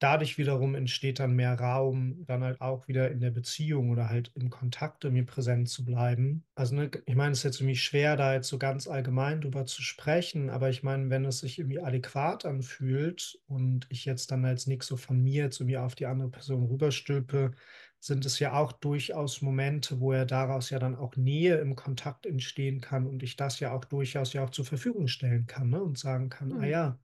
[0.01, 4.31] Dadurch wiederum entsteht dann mehr Raum, dann halt auch wieder in der Beziehung oder halt
[4.33, 6.45] im Kontakt irgendwie präsent zu bleiben.
[6.55, 9.65] Also, ne, ich meine, es ist jetzt irgendwie schwer, da jetzt so ganz allgemein drüber
[9.65, 14.45] zu sprechen, aber ich meine, wenn es sich irgendwie adäquat anfühlt und ich jetzt dann
[14.45, 17.51] als nix so von mir jetzt irgendwie auf die andere Person rüberstülpe,
[17.99, 22.25] sind es ja auch durchaus Momente, wo ja daraus ja dann auch Nähe im Kontakt
[22.25, 25.83] entstehen kann und ich das ja auch durchaus ja auch zur Verfügung stellen kann, ne,
[25.83, 26.67] und sagen kann: „Ah Mhm.
[26.67, 26.99] ja,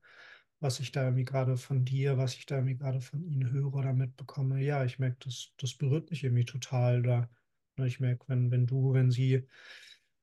[0.60, 3.74] was ich da irgendwie grade von dir was ich da irgendwie grade von ihnen höre
[3.76, 7.30] oder mitbekomme, ja, ich merke, das das berührt mich irgendwie total.“ Oder,
[7.78, 9.48] ne, ich merke, wenn wenn du wenn sie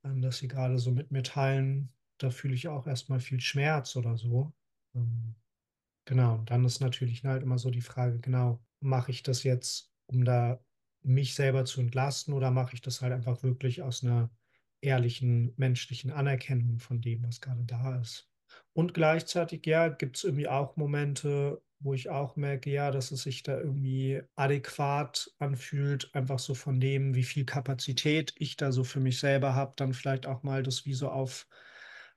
[0.05, 3.41] ähm, dass sie grade so mit mir teilen, da fühle ich auch erst mal viel
[3.41, 4.53] Schmerz oder so.
[4.95, 5.37] Ähm,
[6.07, 9.92] genau, und dann ist natürlich, halt immer so die Frage, genau, mache ich das jetzt,
[10.13, 10.65] um da
[11.03, 14.31] mich selber zu entlasten oder mache ich das halt einfach wirklich aus 'ner
[14.81, 18.29] ehrlichen menschlichen Anerkennung von dem, was grade da ist?
[18.75, 23.43] Und gleichzeitig, ja, gibt's irgendwie auch Momente, wo ich auch merke, ja, dass es sich
[23.43, 29.01] da irgendwie adäquat anfühlt, einfach so von dem, wie viel Kapazität ich da so für
[29.01, 31.49] mich selber habe, dann vielleicht auch mal das wie so auf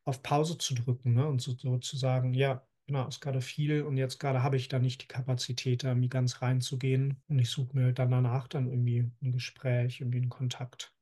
[0.03, 3.84] auf Pause zu drücken, ne, und so so zu sagen: „Ja, genau, ist grade viel
[3.84, 7.50] und jetzt grade habe ich da nicht die Kapazität, da irgendwie ganz reinzugehen.“ Und ich
[7.50, 10.95] suche mir halt dann danach dann irgendwie 'n Gespräch, irgendwie 'n Kontakt,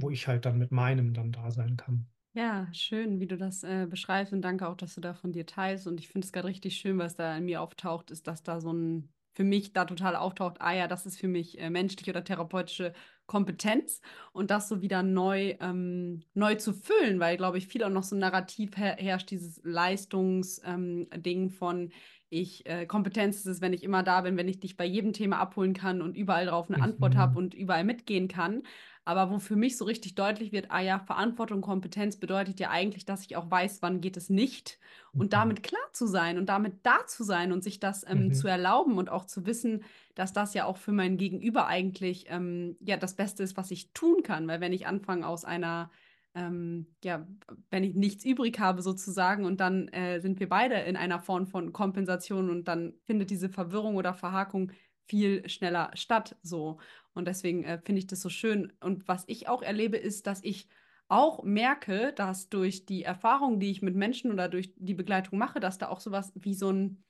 [0.00, 0.10] wo Mhm.
[0.10, 2.08] ich halt dann mit meinem dann da sein kann.
[2.34, 5.46] Ja, schön, wie du das, äh, beschreibst und danke auch, dass du da von dir
[5.46, 5.86] teilst.
[5.86, 8.60] Und ich finde es grad richtig schön, was da in mir auftaucht, ist, dass da
[8.60, 12.10] so 'n für mich da total auftaucht, ah ja, das ist für mich äh, menschliche
[12.10, 12.92] oder therapeutische
[13.28, 14.00] Kompetenz
[14.32, 18.02] und das so wieder neu, ähm, neu zu füllen, weil, glaube ich, viel auch noch
[18.02, 21.92] so ein Narrativ her herrscht, dieses Leistungsding ähm, von
[22.30, 25.12] ich, äh, Kompetenz ist es, wenn ich immer da bin, wenn ich dich bei jedem
[25.14, 27.36] Thema abholen kann und überall drauf eine Antwort habe Mhm.
[27.38, 28.64] und überall mitgehen kann.
[29.08, 33.06] Aber wo für mich so richtig deutlich wird, ah ja, Verantwortung, Kompetenz bedeutet ja eigentlich,
[33.06, 34.78] dass ich auch weiß, wann geht es nicht
[35.16, 35.32] und Mhm.
[35.32, 38.48] damit klar zu sein und damit da zu sein und sich das ähm, zu Mhm.
[38.48, 42.96] erlauben und auch zu wissen, dass das ja auch für mein Gegenüber eigentlich ähm, ja
[42.98, 44.46] das Beste ist, was ich tun kann.
[44.46, 45.90] Weil wenn ich anfange aus einer
[46.34, 47.26] ähm, ja,
[47.70, 51.46] wenn ich nichts übrig habe sozusagen und dann äh, sind wir beide in einer Form
[51.46, 54.72] von Kompensation und dann findet diese Verwirrung oder Verhakung
[55.06, 56.78] viel schneller statt so.
[57.18, 58.72] Und deswegen äh, finde ich das so schön.
[58.80, 60.68] Und was ich auch erlebe, ist, dass ich
[61.08, 65.60] auch merke, dass durch die Erfahrung, die ich mit Menschen oder durch die Begleitung mache,
[65.60, 67.04] dass da auch sowas wie so ein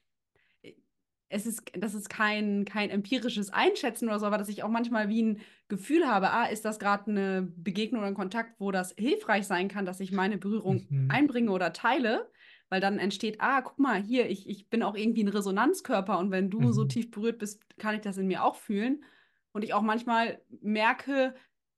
[1.31, 5.11] es ist, das ist kein, kein empirisches Einschätzen oder so, aber dass ich auch manchmal
[5.11, 8.95] wie ein Gefühl habe, ah, ist das gerade eine Begegnung oder ein Kontakt, wo das
[8.99, 11.09] hilfreich sein kann, dass ich meine Berührung Mhm.
[11.09, 12.31] einbringe oder teile,
[12.71, 16.31] weil dann entsteht, ah, guck mal, hier, ich, ich bin auch irgendwie ein Resonanzkörper und
[16.31, 16.87] wenn du so Mhm.
[16.87, 19.05] tief berührt bist, kann ich das in mir auch fühlen.
[19.53, 21.35] Und ich auch manchmal merke,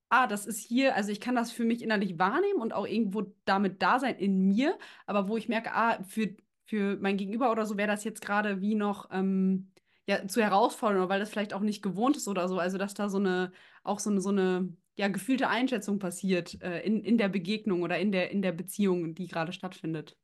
[0.09, 3.33] ah, das ist hier, also ich kann das für mich innerlich wahrnehmen und auch irgendwo
[3.45, 6.35] damit da sein in mir, aber wo ich merke, ah, für
[6.71, 9.73] für mein Gegenüber oder so wäre das jetzt gerade wie noch ähm,
[10.07, 12.61] ja, zu herausfordernd, weil das vielleicht auch nicht gewohnt ist oder so.
[12.61, 13.51] Also, dass da so eine,
[13.83, 17.99] auch so eine, so eine ja, gefühlte Einschätzung passiert äh, in, in der Begegnung oder
[17.99, 20.17] in der, in der Beziehung, die gerade stattfindet.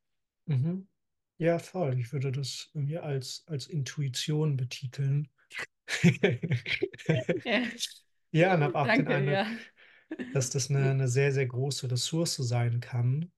[0.47, 0.87] Mhm.
[1.39, 1.99] Ja, voll.
[1.99, 5.29] Ich würde das irgendwie als, als Intuition betiteln.
[8.33, 8.55] Ja.
[8.55, 9.47] Und habe auch den Danke, Eindruck, ja.
[10.33, 13.33] dass das eine, eine sehr, sehr große Ressource sein kann.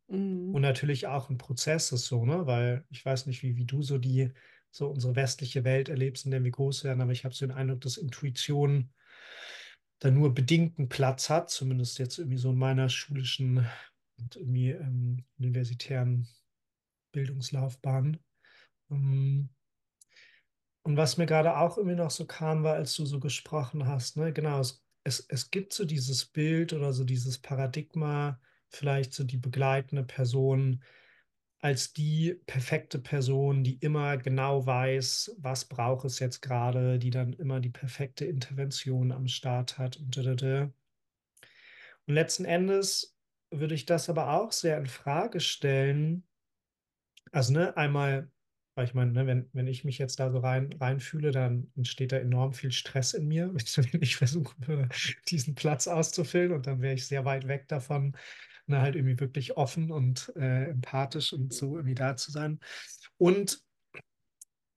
[0.51, 0.63] Und Mhm.
[0.63, 2.47] natürlich auch ein Prozess ist so, ne?
[2.47, 4.33] Weil ich weiß nicht, wie, wie du so die,
[4.71, 7.57] so unsere westliche Welt erlebst, in der wir groß werden, aber ich habe so den
[7.57, 8.91] Eindruck, dass Intuition
[10.01, 13.67] da nur bedingten Platz hat, zumindest jetzt irgendwie so in meiner schulischen
[14.19, 16.29] und irgendwie ähm, universitären
[17.13, 18.19] Bildungslaufbahn.
[18.91, 19.51] Ähm,
[20.89, 24.17] Und was mir gerade auch irgendwie noch so kam, war, als du so gesprochen hast,
[24.17, 29.23] ne, genau, es, es, es gibt so dieses Bild oder so dieses Paradigma, vielleicht so
[29.23, 30.83] die begleitende Person
[31.61, 37.35] als die perfekte Person, die immer genau weiß, was braucht es jetzt gerade, die dann
[37.35, 40.73] immer die perfekte Intervention am Start hat und da, da, da.
[42.07, 43.15] Und letzten Endes
[43.51, 46.27] würde ich das aber auch sehr in Frage stellen,
[47.31, 48.31] also, ne, einmal,
[48.79, 52.13] weil ich meine, ne, wenn, wenn ich mich jetzt da so rein, reinfühle, dann entsteht
[52.13, 53.53] da enorm viel Stress in mir,
[53.93, 54.89] wenn ich versuchen würde,
[55.27, 58.17] diesen Platz auszufüllen und dann wäre ich sehr weit weg davon,
[58.69, 62.61] ne, halt irgendwie wirklich offen und äh, empathisch und so irgendwie da zu sein.
[63.17, 63.65] Und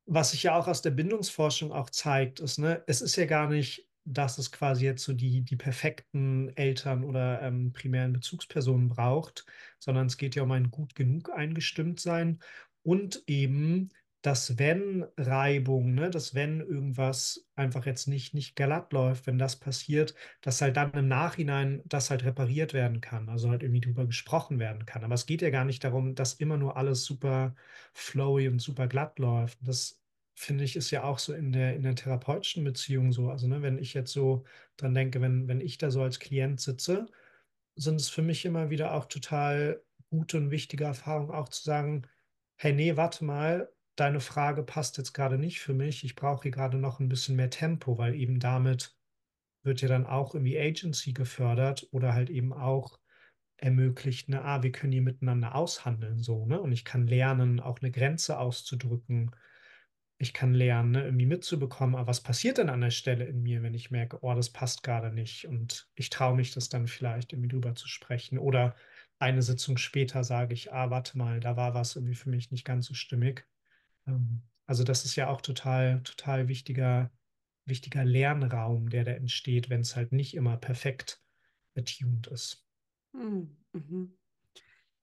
[0.08, 3.50] was sich ja auch aus der Bindungsforschung auch zeigt, ist, ne, es ist ja gar
[3.50, 9.46] nicht, dass es quasi jetzt so die, die perfekten Eltern oder ähm, primären Bezugspersonen braucht,
[9.78, 12.40] sondern es geht ja um ein gut genug eingestimmt sein
[12.84, 13.90] und eben
[14.22, 19.56] das Wenn Reibung, ne, das Wenn irgendwas einfach jetzt nicht, nicht glatt läuft, wenn das
[19.56, 24.06] passiert, dass halt dann im Nachhinein das halt repariert werden kann, also halt irgendwie drüber
[24.06, 25.04] gesprochen werden kann.
[25.04, 27.56] Aber es geht ja gar nicht darum, dass immer nur alles super
[27.94, 29.58] flowy und super glatt läuft.
[29.62, 30.00] Das
[30.36, 33.30] finde ich, ist ja auch so in der, in der therapeutischen Beziehung so.
[33.30, 34.44] Also, ne, wenn ich jetzt so
[34.78, 37.08] dran denke, wenn, wenn ich da so als Klient sitze,
[37.76, 42.04] sind es für mich immer wieder auch total gute und wichtige Erfahrungen, auch zu sagen,
[42.62, 46.04] hey, nee, warte mal, deine Frage passt jetzt gerade nicht für mich.
[46.04, 48.96] Ich brauche hier gerade noch ein bisschen mehr Tempo, weil eben damit
[49.64, 53.00] wird ja dann auch irgendwie Agency gefördert oder halt eben auch
[53.58, 56.62] ermöglicht, ne, ah, wir können hier miteinander aushandeln, so, ne?
[56.62, 59.32] Und ich kann lernen, auch eine Grenze auszudrücken.
[60.20, 63.64] Ich kann lernen, ne, irgendwie mitzubekommen, aber was passiert denn an der Stelle in mir,
[63.64, 65.48] wenn ich merke, oh, das passt gerade nicht?
[65.48, 68.38] Und ich traue mich das dann vielleicht irgendwie drüber zu sprechen.
[68.38, 68.76] Oder
[69.22, 72.66] eine Sitzung später sage ich, ah, warte mal, da war was irgendwie für mich nicht
[72.66, 73.48] ganz so stimmig.
[74.08, 77.12] Ähm, also das ist ja auch total, total wichtiger,
[77.66, 81.22] wichtiger Lernraum, der da entsteht, wenn es halt nicht immer perfekt
[81.78, 82.66] attuned ist.
[83.14, 83.58] Mhm.
[83.74, 84.18] Mhm.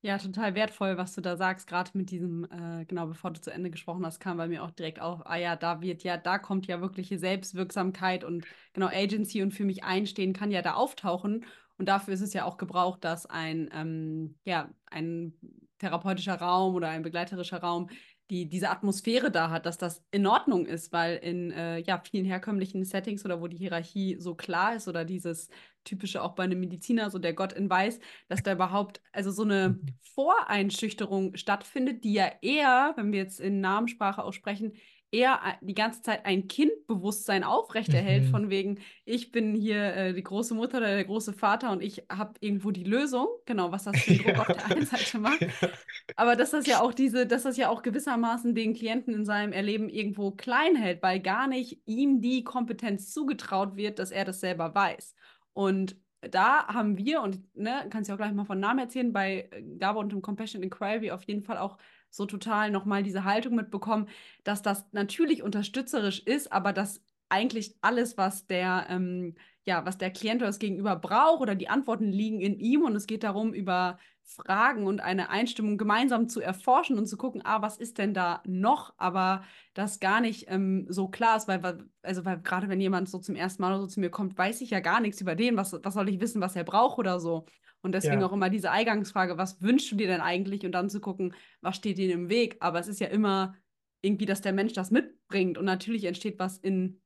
[0.01, 3.51] Ja, total wertvoll, was du da sagst, gerade mit diesem, äh, genau bevor du zu
[3.51, 6.39] Ende gesprochen hast, kam bei mir auch direkt auf, ah ja, da wird ja, da
[6.39, 11.45] kommt ja wirkliche Selbstwirksamkeit und genau Agency und für mich einstehen kann ja da auftauchen.
[11.79, 15.33] Und dafür ist es ja auch gebraucht, dass ein, ähm, ja, ein
[15.79, 17.89] therapeutischer Raum oder ein begleiterischer Raum
[18.29, 22.25] die diese Atmosphäre da hat, dass das in Ordnung ist, weil in äh, ja, vielen
[22.25, 25.49] herkömmlichen Settings oder wo die Hierarchie so klar ist oder dieses
[25.83, 29.43] typische auch bei einem Mediziner, so der Gott in Weiß, dass da überhaupt also so
[29.43, 29.95] eine Mhm.
[30.13, 34.73] Voreinschüchterung stattfindet, die ja eher, wenn wir jetzt in Namenssprache aussprechen,
[35.11, 38.29] er äh, die ganze Zeit ein Kindbewusstsein aufrechterhält, Mhm.
[38.29, 42.03] von wegen, ich bin hier äh, die große Mutter oder der große Vater und ich
[42.11, 44.53] habe irgendwo die Lösung, genau, was das für einen Druck auf Ja.
[44.55, 45.41] der einen Seite macht.
[45.41, 45.69] Ja.
[46.15, 49.53] Aber dass das ja auch diese, dass das ja auch gewissermaßen den Klienten in seinem
[49.53, 54.39] Erleben irgendwo klein hält, weil gar nicht ihm die Kompetenz zugetraut wird, dass er das
[54.39, 55.15] selber weiß.
[55.53, 59.49] Und da haben wir, und ne, kannst ja auch gleich mal von Namen erzählen, bei
[59.79, 61.77] Gabo und dem Compassion Inquiry auf jeden Fall auch
[62.09, 64.07] so total nochmal diese Haltung mitbekommen,
[64.43, 70.11] dass das natürlich unterstützerisch ist, aber dass eigentlich alles, was der, ähm, ja, was der
[70.11, 73.53] Klient oder das Gegenüber braucht oder die Antworten liegen in ihm und es geht darum,
[73.53, 78.13] über Fragen und eine Einstimmung gemeinsam zu erforschen und zu gucken, ah, was ist denn
[78.13, 79.43] da noch, aber
[79.73, 83.35] das gar nicht ähm, so klar ist, weil, also weil gerade wenn jemand so zum
[83.35, 85.73] ersten Mal oder so zu mir kommt, weiß ich ja gar nichts über den, was,
[85.83, 87.45] was soll ich wissen, was er braucht oder so.
[87.81, 88.27] Und deswegen Ja.
[88.27, 90.65] auch immer diese Eingangsfrage, was wünschst du dir denn eigentlich?
[90.65, 92.57] Und dann zu gucken, was steht dir im Weg?
[92.59, 93.55] Aber es ist ja immer
[94.01, 97.01] irgendwie, dass der Mensch das mitbringt und natürlich entsteht was in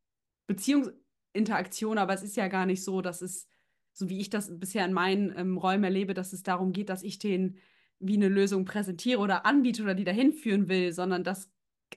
[0.47, 3.47] Beziehungsinteraktion, aber es ist ja gar nicht so, dass es,
[3.93, 7.03] so wie ich das bisher in meinen ähm, Räumen erlebe, dass es darum geht, dass
[7.03, 7.57] ich den
[7.99, 11.49] wie eine Lösung präsentiere oder anbiete oder die dahin führen will, sondern dass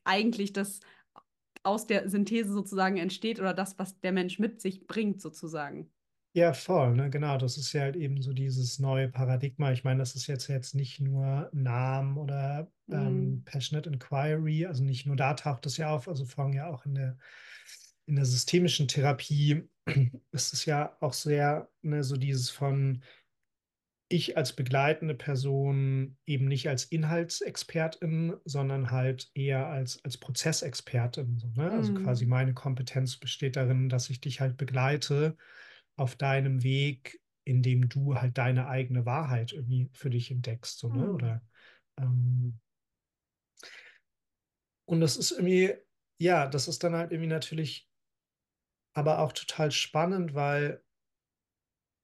[0.04, 0.80] eigentlich das
[1.64, 5.90] aus der Synthese sozusagen entsteht oder das, was der Mensch mit sich bringt, sozusagen.
[6.36, 7.08] Ja, voll, ne?
[7.08, 9.72] Genau, das ist ja halt eben so dieses neue Paradigma.
[9.72, 14.84] Ich meine, das ist jetzt jetzt nicht nur Namen oder ähm, Mm, Passionate Inquiry, also
[14.84, 17.16] nicht nur da taucht das ja auf, also vor allem ja auch in der,
[18.04, 19.66] in der systemischen Therapie
[20.32, 23.02] ist es ja auch sehr, ne, so dieses von
[24.08, 31.38] ich als begleitende Person eben nicht als Inhaltsexpertin, sondern halt eher als, als Prozessexpertin.
[31.38, 31.72] So, ne?
[31.72, 35.36] Also quasi mm, meine Kompetenz besteht darin, dass ich dich halt begleite
[35.96, 40.78] auf deinem Weg, in dem du halt deine eigene Wahrheit irgendwie für dich entdeckst.
[40.78, 41.08] So, ne?
[41.08, 41.42] mm, Oder
[41.98, 42.60] ähm,
[44.84, 45.74] und das ist irgendwie,
[46.18, 47.88] ja, das ist dann halt irgendwie natürlich
[48.94, 50.82] aber auch total spannend, weil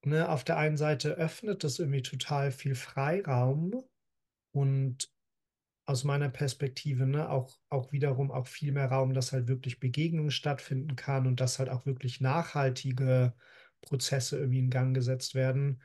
[0.05, 3.83] ne, auf der einen Seite öffnet das irgendwie total viel Freiraum
[4.53, 5.11] und
[5.87, 10.31] aus meiner Perspektive, ne, auch, auch wiederum auch viel mehr Raum, dass halt wirklich Begegnung
[10.31, 13.35] stattfinden kann und dass halt auch wirklich nachhaltige
[13.83, 15.83] Prozesse irgendwie in Gang gesetzt werden.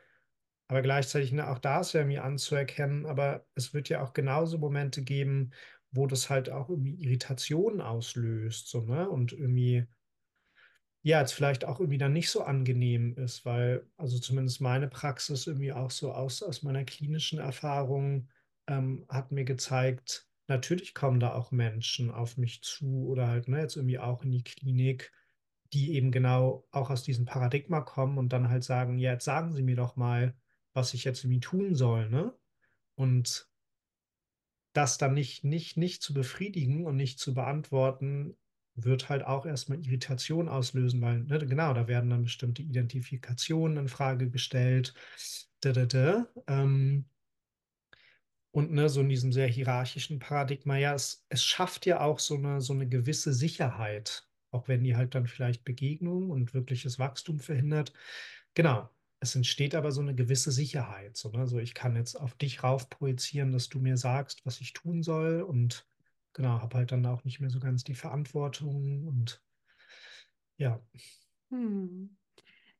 [0.69, 4.57] Aber gleichzeitig, ne, auch da ist ja irgendwie anzuerkennen, aber es wird ja auch genauso
[4.57, 5.51] Momente geben,
[5.91, 9.87] wo das halt auch irgendwie Irritationen auslöst, so, ne, und irgendwie
[11.03, 15.47] ja, jetzt vielleicht auch irgendwie dann nicht so angenehm ist, weil, also zumindest meine Praxis
[15.47, 18.29] irgendwie auch so aus, aus meiner klinischen Erfahrung
[18.67, 23.61] ähm, hat mir gezeigt, natürlich kommen da auch Menschen auf mich zu oder halt, ne,
[23.61, 25.11] jetzt irgendwie auch in die Klinik,
[25.73, 29.53] die eben genau auch aus diesem Paradigma kommen und dann halt sagen, ja, jetzt sagen
[29.53, 30.35] Sie mir doch mal,
[30.73, 32.33] was ich jetzt irgendwie tun soll, ne?
[32.95, 33.49] Und
[34.73, 38.37] das dann nicht, nicht, nicht zu befriedigen und nicht zu beantworten,
[38.75, 43.87] wird halt auch erstmal Irritation auslösen, weil, ne, genau, da werden dann bestimmte Identifikationen in
[43.87, 44.93] Frage gestellt.
[45.61, 46.27] Da, da, da.
[46.47, 47.05] Ähm,
[48.51, 52.35] und ne, so in diesem sehr hierarchischen Paradigma, ja, es, es schafft ja auch so
[52.35, 54.26] eine, so eine gewisse Sicherheit,
[54.57, 57.93] auch wenn die halt dann vielleicht Begegnung und wirkliches Wachstum verhindert.
[58.53, 58.89] Genau.
[59.19, 61.17] Es entsteht aber so eine gewisse Sicherheit.
[61.17, 61.47] So, ne?
[61.47, 65.01] So, ich kann jetzt auf dich rauf projizieren, dass du mir sagst, was ich tun
[65.03, 65.87] soll und
[66.33, 69.41] genau, habe halt dann auch nicht mehr so ganz die Verantwortung und
[70.57, 70.79] ja.
[71.49, 72.15] hm.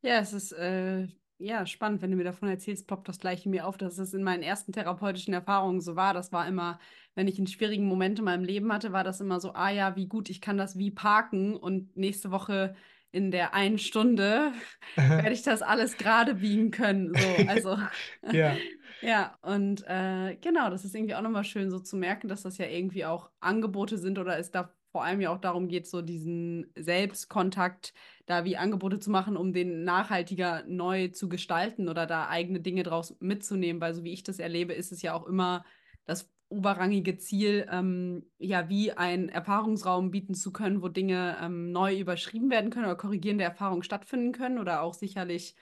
[0.02, 1.08] Ja, es ist äh,
[1.39, 4.13] ja spannend, wenn du mir davon erzählst, ploppt das gleich in mir auf, dass es
[4.13, 6.13] in meinen ersten therapeutischen Erfahrungen so war.
[6.13, 6.80] Das war immer,
[7.15, 9.95] wenn ich einen schwierigen Moment in meinem Leben hatte, war das immer so, ah ja,
[9.95, 12.76] wie gut, ich kann das wie parken und nächste Woche
[13.12, 14.52] in der einen Stunde
[14.95, 17.13] werde ich das alles gerade biegen können.
[17.15, 17.78] So, also
[18.32, 18.58] Ja.
[19.02, 22.58] ja, und äh, genau, das ist irgendwie auch nochmal schön so zu merken, dass das
[22.58, 26.01] ja irgendwie auch Angebote sind oder es da vor allem ja auch darum geht, so
[26.01, 27.93] diesen Selbstkontakt
[28.25, 32.81] da wie Angebote zu machen, um den nachhaltiger neu zu gestalten oder da eigene Dinge
[32.81, 35.63] draus mitzunehmen, weil so wie ich das erlebe, ist es ja auch immer
[36.05, 41.95] das oberrangige Ziel, ähm, ja, wie einen Erfahrungsraum bieten zu können, wo Dinge ähm, neu
[41.95, 45.54] überschrieben werden können oder korrigierende Erfahrungen stattfinden können oder auch sicherlich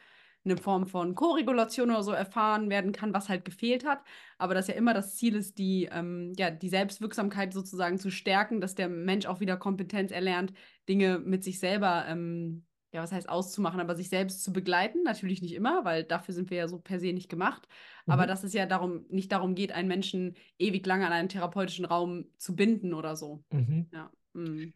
[0.45, 4.03] eine Form von Koregulation oder so erfahren werden kann, was halt gefehlt hat.
[4.37, 8.61] Aber dass ja immer das Ziel ist, die, ähm, ja, die Selbstwirksamkeit sozusagen zu stärken,
[8.61, 10.53] dass der Mensch auch wieder Kompetenz erlernt,
[10.87, 15.03] Dinge mit sich selber, ähm, ja, was heißt auszumachen, aber sich selbst zu begleiten.
[15.03, 17.67] Natürlich nicht immer, weil dafür sind wir ja so per se nicht gemacht.
[18.07, 18.27] Aber Mhm.
[18.27, 22.29] dass es ja darum, nicht darum geht, einen Menschen ewig lange an einen therapeutischen Raum
[22.37, 23.43] zu binden oder so.
[23.51, 23.91] Mhm.
[23.91, 24.11] Ja.
[24.33, 24.73] Mm.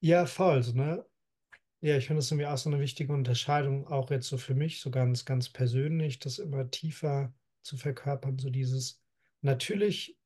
[0.00, 1.04] Ja, voll, ne?
[1.86, 4.80] Ja, ich finde das irgendwie auch so eine wichtige Unterscheidung, auch jetzt so für mich,
[4.80, 7.32] so ganz, ganz persönlich, das immer tiefer
[7.62, 9.00] zu verkörpern, so dieses,
[9.40, 10.18] natürlich.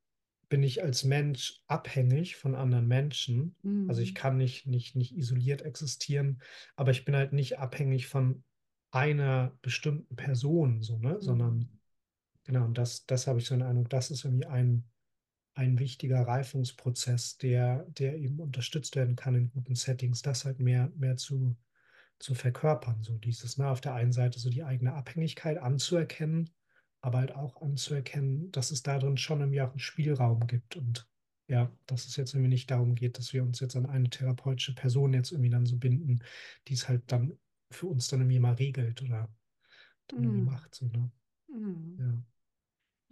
[0.48, 3.54] bin ich als Mensch abhängig von anderen Menschen.
[3.86, 4.14] Also ich Mhm.
[4.14, 6.40] kann nicht, nicht, nicht isoliert existieren,
[6.76, 8.42] aber ich bin halt nicht abhängig von
[8.90, 11.14] einer bestimmten Person, so, ne?
[11.14, 11.20] Mhm.
[11.20, 11.68] Sondern
[12.44, 14.84] genau, und das, das habe ich so den Eindruck, das ist irgendwie ein,
[15.60, 20.90] ein wichtiger Reifungsprozess, der, der eben unterstützt werden kann in guten Settings, das halt mehr,
[20.96, 21.56] mehr zu,
[22.18, 23.02] zu verkörpern.
[23.02, 26.50] So dieses, ne, auf der einen Seite so die eigene Abhängigkeit anzuerkennen,
[27.02, 31.08] aber halt auch anzuerkennen, dass es darin schon irgendwie auch einen Spielraum gibt und
[31.48, 34.74] ja, dass es jetzt irgendwie nicht darum geht, dass wir uns jetzt an eine therapeutische
[34.74, 36.20] Person jetzt irgendwie dann so binden,
[36.68, 37.38] die es halt dann
[37.70, 39.34] für uns dann irgendwie mal regelt oder
[40.08, 40.44] dann irgendwie Mhm.
[40.44, 40.74] macht.
[40.74, 41.10] So, ne?
[41.48, 41.98] Mhm.
[41.98, 42.24] Ja.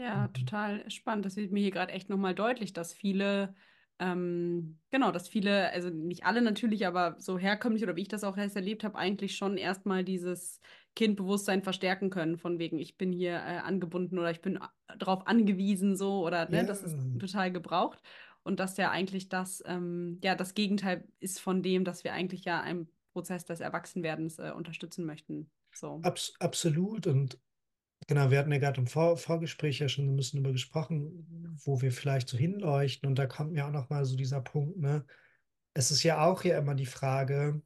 [0.00, 0.28] Ja, Mhm.
[0.28, 1.24] total spannend.
[1.26, 3.54] Das wird mir hier gerade echt nochmal deutlich, dass viele,
[3.98, 8.22] ähm, genau, dass viele, also nicht alle natürlich, aber so herkömmlich oder wie ich das
[8.22, 10.60] auch erst erlebt habe, eigentlich schon erstmal dieses
[10.94, 14.60] Kindbewusstsein verstärken können, von wegen, ich bin hier äh, angebunden oder ich bin
[14.98, 18.00] darauf angewiesen, so oder ne, Ja, das ist total gebraucht.
[18.44, 22.44] Und dass ja eigentlich das, ähm, ja, das Gegenteil ist von dem, dass wir eigentlich
[22.44, 25.50] ja einen Prozess des Erwachsenwerdens äh, unterstützen möchten.
[25.72, 26.04] So.
[26.04, 27.06] abs absolut.
[27.06, 27.38] Und
[28.08, 31.82] Genau, wir hatten ja gerade im Vor Vorgespräch ja schon ein bisschen darüber gesprochen, wo
[31.82, 33.06] wir vielleicht so hinleuchten.
[33.08, 35.04] Und da kommt mir auch noch mal so dieser Punkt, ne?
[35.74, 37.62] Es ist ja auch ja immer die Frage,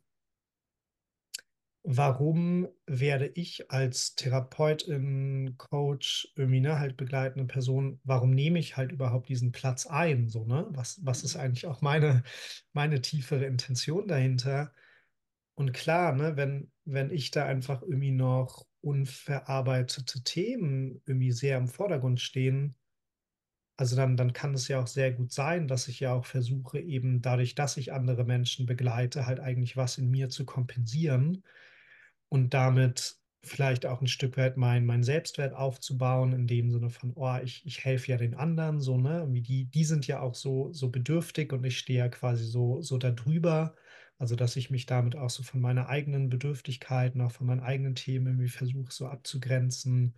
[1.85, 8.93] warum werde ich als Therapeutin, Coach, irgendwie, ne, halt begleitende Person, warum nehme ich halt
[8.93, 10.29] überhaupt diesen Platz ein?
[10.29, 10.67] So, ne?
[10.71, 12.23] Was, was ist eigentlich auch meine,
[12.73, 14.73] meine tiefere Intention dahinter?
[15.55, 21.69] Und klar, ne, wenn, wenn ich da einfach irgendwie noch unverarbeitete Themen irgendwie sehr im
[21.69, 22.77] Vordergrund stehen,
[23.77, 26.79] also dann, dann kann es ja auch sehr gut sein, dass ich ja auch versuche,
[26.81, 31.43] eben dadurch, dass ich andere Menschen begleite, halt eigentlich was in mir zu kompensieren
[32.29, 37.13] und damit vielleicht auch ein Stück weit mein, mein Selbstwert aufzubauen, in dem Sinne von,
[37.17, 39.27] oh, ich, ich helfe ja den anderen, so, ne?
[39.31, 42.99] Die, die sind ja auch so, so bedürftig und ich stehe ja quasi so, so
[42.99, 43.75] da drüber.
[44.23, 47.97] Also, dass ich mich damit auch so von meiner eigenen Bedürftigkeit, auch von meinen eigenen
[47.97, 50.15] Themen irgendwie versuche, so abzugrenzen.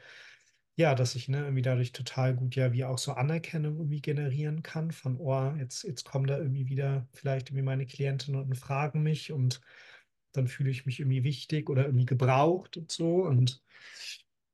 [0.76, 4.62] Ja, dass ich ne, irgendwie dadurch total gut ja wie auch so Anerkennung irgendwie generieren
[4.62, 9.02] kann von, oh, jetzt, jetzt kommen da irgendwie wieder vielleicht irgendwie meine Klientinnen und fragen
[9.02, 9.62] mich und
[10.32, 13.24] dann fühle ich mich irgendwie wichtig oder irgendwie gebraucht und so.
[13.24, 13.62] Und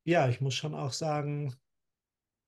[0.04, 1.56] ja, ich muss schon auch sagen,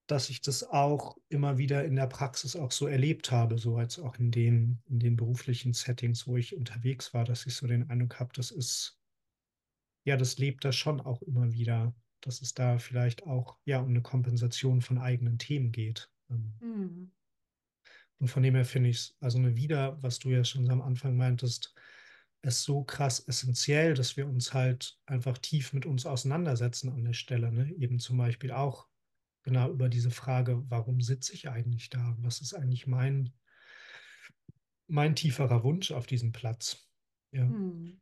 [0.07, 3.99] dass ich das auch immer wieder in der Praxis auch so erlebt habe, so als
[3.99, 7.89] auch in den, in den beruflichen Settings, wo ich unterwegs war, dass ich so den
[7.89, 8.99] Eindruck habe, das ist,
[10.05, 13.89] ja, das lebt da schon auch immer wieder, dass es da vielleicht auch, ja, um
[13.89, 16.09] eine Kompensation von eigenen Themen geht.
[16.29, 17.11] Ähm, Mhm.
[18.19, 20.81] Und von dem her finde ich es, also eine wieder, was du ja schon am
[20.81, 21.75] Anfang meintest,
[22.41, 27.13] ist so krass essentiell, dass wir uns halt einfach tief mit uns auseinandersetzen an der
[27.13, 27.51] Stelle.
[27.51, 27.73] Ne?
[27.73, 28.87] Eben zum Beispiel auch
[29.43, 32.15] genau über diese Frage, warum sitze ich eigentlich da?
[32.19, 33.33] Was ist eigentlich mein,
[34.87, 36.89] mein tieferer Wunsch auf diesem Platz?
[37.31, 37.45] Ja.
[37.47, 38.01] Mhm.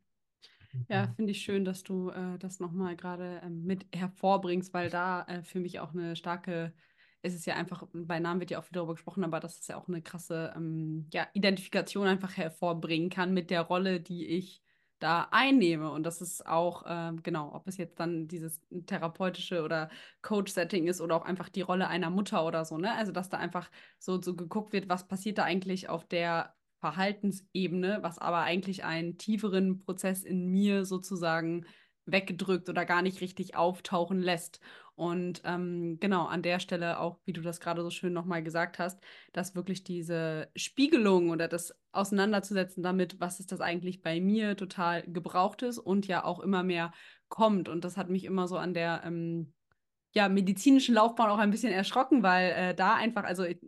[0.88, 1.16] Ja, Mhm.
[1.16, 5.42] finde ich schön, dass du äh, das nochmal gerade ähm, mit hervorbringst, weil da äh,
[5.44, 6.74] für mich auch eine starke,
[7.22, 9.68] es ist ja einfach, bei Namen wird ja auch viel darüber gesprochen, aber dass es
[9.68, 14.61] ja auch eine krasse ähm, ja, Identifikation einfach hervorbringen kann mit der Rolle, die ich
[15.02, 15.90] da einnehme.
[15.90, 19.90] Und das ist auch, ähm, genau, ob es jetzt dann dieses therapeutische oder
[20.22, 22.94] Coach-Setting ist oder auch einfach die Rolle einer Mutter oder so, ne?
[22.94, 27.98] Also, dass da einfach so, so geguckt wird, was passiert da eigentlich auf der Verhaltensebene,
[28.02, 31.66] was aber eigentlich einen tieferen Prozess in mir sozusagen
[32.06, 34.60] weggedrückt oder gar nicht richtig auftauchen lässt.
[34.94, 38.78] Und ähm, genau an der Stelle auch, wie du das gerade so schön nochmal gesagt
[38.78, 39.00] hast,
[39.32, 45.02] dass wirklich diese Spiegelung oder das Auseinanderzusetzen damit, was ist das eigentlich bei mir, total
[45.02, 46.92] gebraucht ist und ja auch immer mehr
[47.28, 47.68] kommt.
[47.68, 49.52] Und das hat mich immer so an der ähm,
[50.12, 53.58] ja, medizinischen Laufbahn auch ein bisschen erschrocken, weil äh, da einfach, also ich,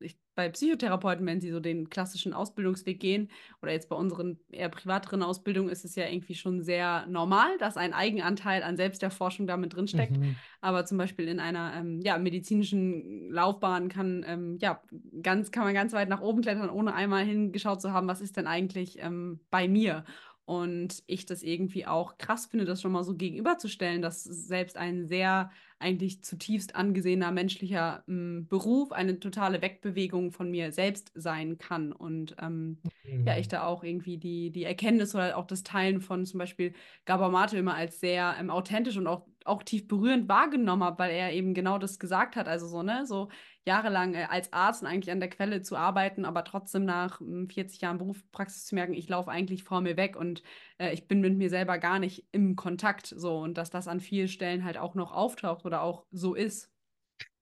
[0.00, 3.30] ich, bei Psychotherapeuten, wenn sie so den klassischen Ausbildungsweg gehen,
[3.60, 7.76] oder jetzt bei unseren eher privateren Ausbildungen, ist es ja irgendwie schon sehr normal, dass
[7.76, 10.16] ein Eigenanteil an Selbsterforschung damit drinsteckt.
[10.16, 10.36] Mhm.
[10.60, 14.82] Aber zum Beispiel in einer ähm, ja, medizinischen Laufbahn kann, ähm, ja,
[15.22, 18.36] ganz, kann man ganz weit nach oben klettern, ohne einmal hingeschaut zu haben, was ist
[18.36, 20.04] denn eigentlich ähm, bei mir.
[20.52, 25.06] Und ich das irgendwie auch krass finde, das schon mal so gegenüberzustellen, dass selbst ein
[25.06, 31.92] sehr eigentlich zutiefst angesehener menschlicher ähm, Beruf eine totale Wegbewegung von mir selbst sein kann.
[31.92, 32.82] Und ähm,
[33.24, 33.48] ja, ich Mhm.
[33.48, 36.74] da auch irgendwie die, die Erkenntnis oder auch das Teilen von zum Beispiel
[37.04, 41.12] Gabor Mate immer als sehr ähm, authentisch und auch, auch tief berührend wahrgenommen habe, weil
[41.12, 42.48] er eben genau das gesagt hat.
[42.48, 43.28] Also so, ne, so
[43.66, 47.48] jahrelang äh, als Arzt und eigentlich an der Quelle zu arbeiten, aber trotzdem nach ähm,
[47.50, 50.42] 40 Jahren Berufspraxis zu merken, ich laufe eigentlich vor mir weg und
[50.78, 54.00] äh, ich bin mit mir selber gar nicht im Kontakt so und dass das an
[54.00, 56.70] vielen Stellen halt auch noch auftaucht oder auch so ist.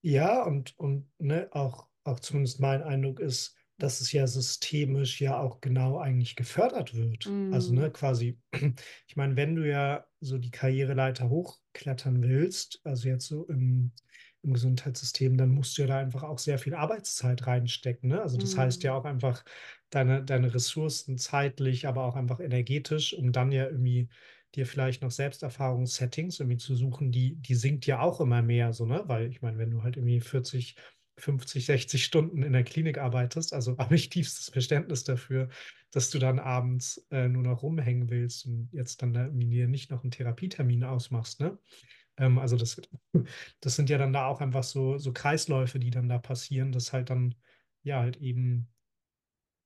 [0.03, 5.39] Ja, und, und ne, auch auch zumindest mein Eindruck ist, dass es ja systemisch ja
[5.39, 7.37] auch genau eigentlich gefördert wird.
[7.51, 7.75] Also, Mm.
[7.75, 8.41] ne, quasi,
[9.07, 13.93] ich meine, wenn du ja so die Karriereleiter hochklettern willst, also jetzt so im,
[14.43, 18.23] im Gesundheitssystem, dann musst du ja da einfach auch sehr viel Arbeitszeit reinstecken, ne?
[18.23, 19.45] Also das heißt ja auch einfach
[19.91, 24.09] deine, deine Ressourcen zeitlich, aber auch einfach energetisch, um dann ja irgendwie
[24.55, 28.87] dir vielleicht noch Selbsterfahrungssettings irgendwie zu suchen, die, die sinkt ja auch immer mehr, so,
[28.87, 29.03] ne?
[29.07, 30.77] Weil ich meine, wenn du halt irgendwie 40
[31.21, 33.53] 50, 60 Stunden in der Klinik arbeitest.
[33.53, 35.49] Also habe ich tiefstes Verständnis dafür,
[35.91, 39.91] dass du dann abends äh, nur noch rumhängen willst und jetzt dann da irgendwie nicht
[39.91, 41.41] noch einen Therapietermin ausmachst.
[41.41, 41.59] Ne?
[42.21, 42.81] Ähm, also das,
[43.61, 46.93] das sind ja dann da auch einfach so, so Kreisläufe, die dann da passieren, dass
[46.93, 47.35] halt dann
[47.83, 48.69] ja halt eben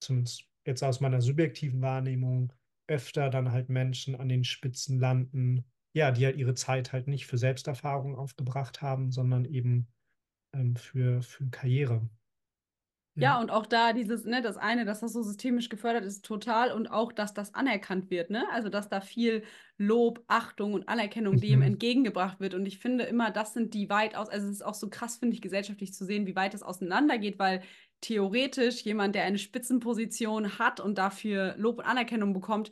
[0.00, 2.52] zumindest jetzt aus meiner subjektiven Wahrnehmung
[2.86, 7.26] öfter dann halt Menschen an den Spitzen landen, ja, die halt ihre Zeit halt nicht
[7.26, 9.88] für Selbsterfahrung aufgebracht haben, sondern eben
[10.52, 12.08] ähm, für, für Karriere.
[13.20, 13.40] Ja, Ja.
[13.40, 16.88] und auch da dieses, ne, das eine, dass das so systemisch gefördert ist, total und
[16.88, 18.44] auch, dass das anerkannt wird, ne?
[18.52, 19.44] Also, dass da viel
[19.78, 21.62] Lob, Achtung und Anerkennung dem Mhm.
[21.62, 22.54] entgegengebracht wird.
[22.54, 25.34] Und ich finde immer, das sind die weitaus, also es ist auch so krass, finde
[25.34, 27.62] ich, gesellschaftlich zu sehen, wie weit es auseinandergeht, weil
[28.00, 32.70] theoretisch jemand, der eine Spitzenposition hat und dafür Lob und Anerkennung bekommt,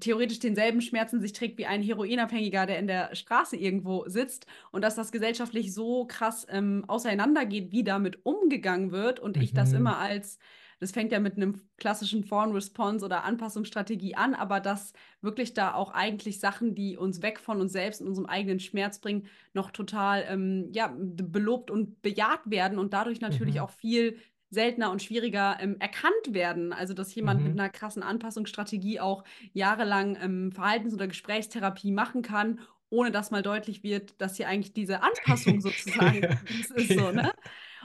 [0.00, 4.82] theoretisch denselben Schmerzen sich trägt wie ein Heroinabhängiger, der in der Straße irgendwo sitzt und
[4.82, 9.72] dass das gesellschaftlich so krass ähm, auseinandergeht, wie damit umgegangen wird und ich das Mhm.
[9.72, 10.38] immer als,
[10.80, 15.74] das fängt ja mit einem klassischen Foreign Response oder Anpassungsstrategie an, aber dass wirklich da
[15.74, 19.70] auch eigentlich Sachen, die uns weg von uns selbst und unserem eigenen Schmerz bringen, noch
[19.70, 23.60] total ähm, ja, belobt und bejaht werden und dadurch natürlich Mhm.
[23.60, 24.18] auch viel
[24.52, 26.72] seltener und schwieriger ähm, erkannt werden.
[26.72, 27.58] Also, dass jemand mit Mhm.
[27.58, 33.82] einer krassen Anpassungsstrategie auch jahrelang ähm, Verhaltens- oder Gesprächstherapie machen kann, ohne dass mal deutlich
[33.82, 36.42] wird, dass hier eigentlich diese Anpassung sozusagen Ja.
[36.74, 37.24] Ist so, ne?
[37.24, 37.32] Ja.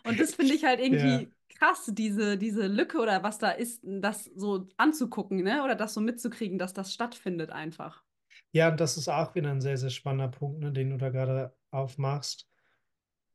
[0.04, 0.98] Und das finde ich halt Ja.
[0.98, 5.64] irgendwie krass, diese, diese Lücke oder was da ist, das so anzugucken, ne?
[5.64, 8.04] Oder das so mitzukriegen, dass das stattfindet einfach.
[8.52, 11.10] Ja, und das ist auch wieder ein sehr, sehr spannender Punkt, ne, den du da
[11.10, 12.48] gerade aufmachst.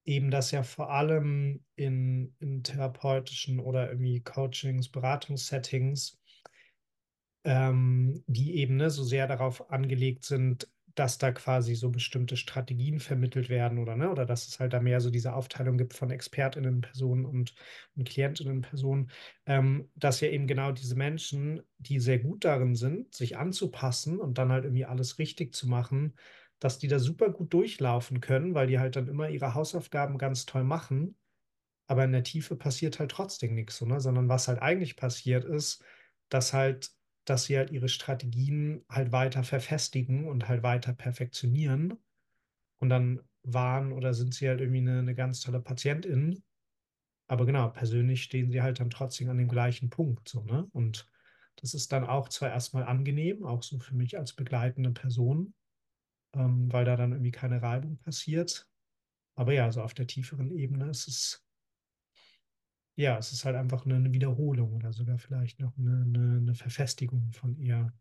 [0.05, 6.19] Eben, dass ja vor allem in, in therapeutischen oder irgendwie Coachings, Beratungssettings
[7.45, 13.01] ähm, die eben ne, so sehr darauf angelegt sind, dass da quasi so bestimmte Strategien
[13.01, 16.11] vermittelt werden oder ne, oder dass es halt da mehr so diese Aufteilung gibt von
[16.11, 17.55] ExpertInnen-Personen und,
[17.97, 19.11] und KlientInnen-Personen,
[19.47, 24.37] ähm, dass ja eben genau diese Menschen, die sehr gut darin sind, sich anzupassen und
[24.37, 26.15] dann halt irgendwie alles richtig zu machen,
[26.63, 30.47] dass die da super gut durchlaufen können, weil die halt dann immer ihre Hausaufgaben ganz
[30.47, 31.17] toll machen.
[31.89, 34.01] Aber in der Tiefe passiert halt trotzdem nichts, so, ne?
[34.01, 35.85] Sondern was halt eigentlich passiert ist,
[36.29, 36.93] dass halt,
[37.25, 41.99] dass sie halt ihre Strategien halt weiter verfestigen und halt weiter perfektionieren.
[42.79, 46.45] Und dann waren oder sind sie halt irgendwie eine, eine ganz tolle Patientin.
[47.27, 50.69] Aber genau, persönlich stehen sie halt dann trotzdem an dem gleichen Punkt, so, ne?
[50.71, 51.09] Und
[51.57, 55.55] das ist dann auch zwar erstmal angenehm, auch so für mich als begleitende Person,
[56.35, 58.69] ähm, weil da dann irgendwie keine Reibung passiert.
[59.37, 61.45] Aber ja, so auf der tieferen Ebene ist es
[62.97, 66.55] Ja, es ist halt einfach eine, eine Wiederholung oder sogar vielleicht noch eine, eine, eine
[66.55, 67.93] Verfestigung von eher,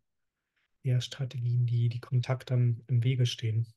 [0.84, 3.68] eher Strategien, die, die Kontakt dann im Wege stehen.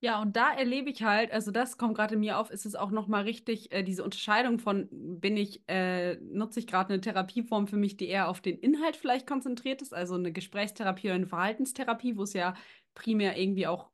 [0.00, 2.90] Ja, und da erlebe ich halt, also das kommt gerade mir auf, ist es auch
[2.90, 7.78] nochmal richtig, äh, diese Unterscheidung von, bin ich, äh, nutze ich gerade eine Therapieform für
[7.78, 12.18] mich, die eher auf den Inhalt vielleicht konzentriert ist, also eine Gesprächstherapie oder eine Verhaltenstherapie,
[12.18, 12.54] wo es ja
[12.94, 13.90] primär irgendwie auch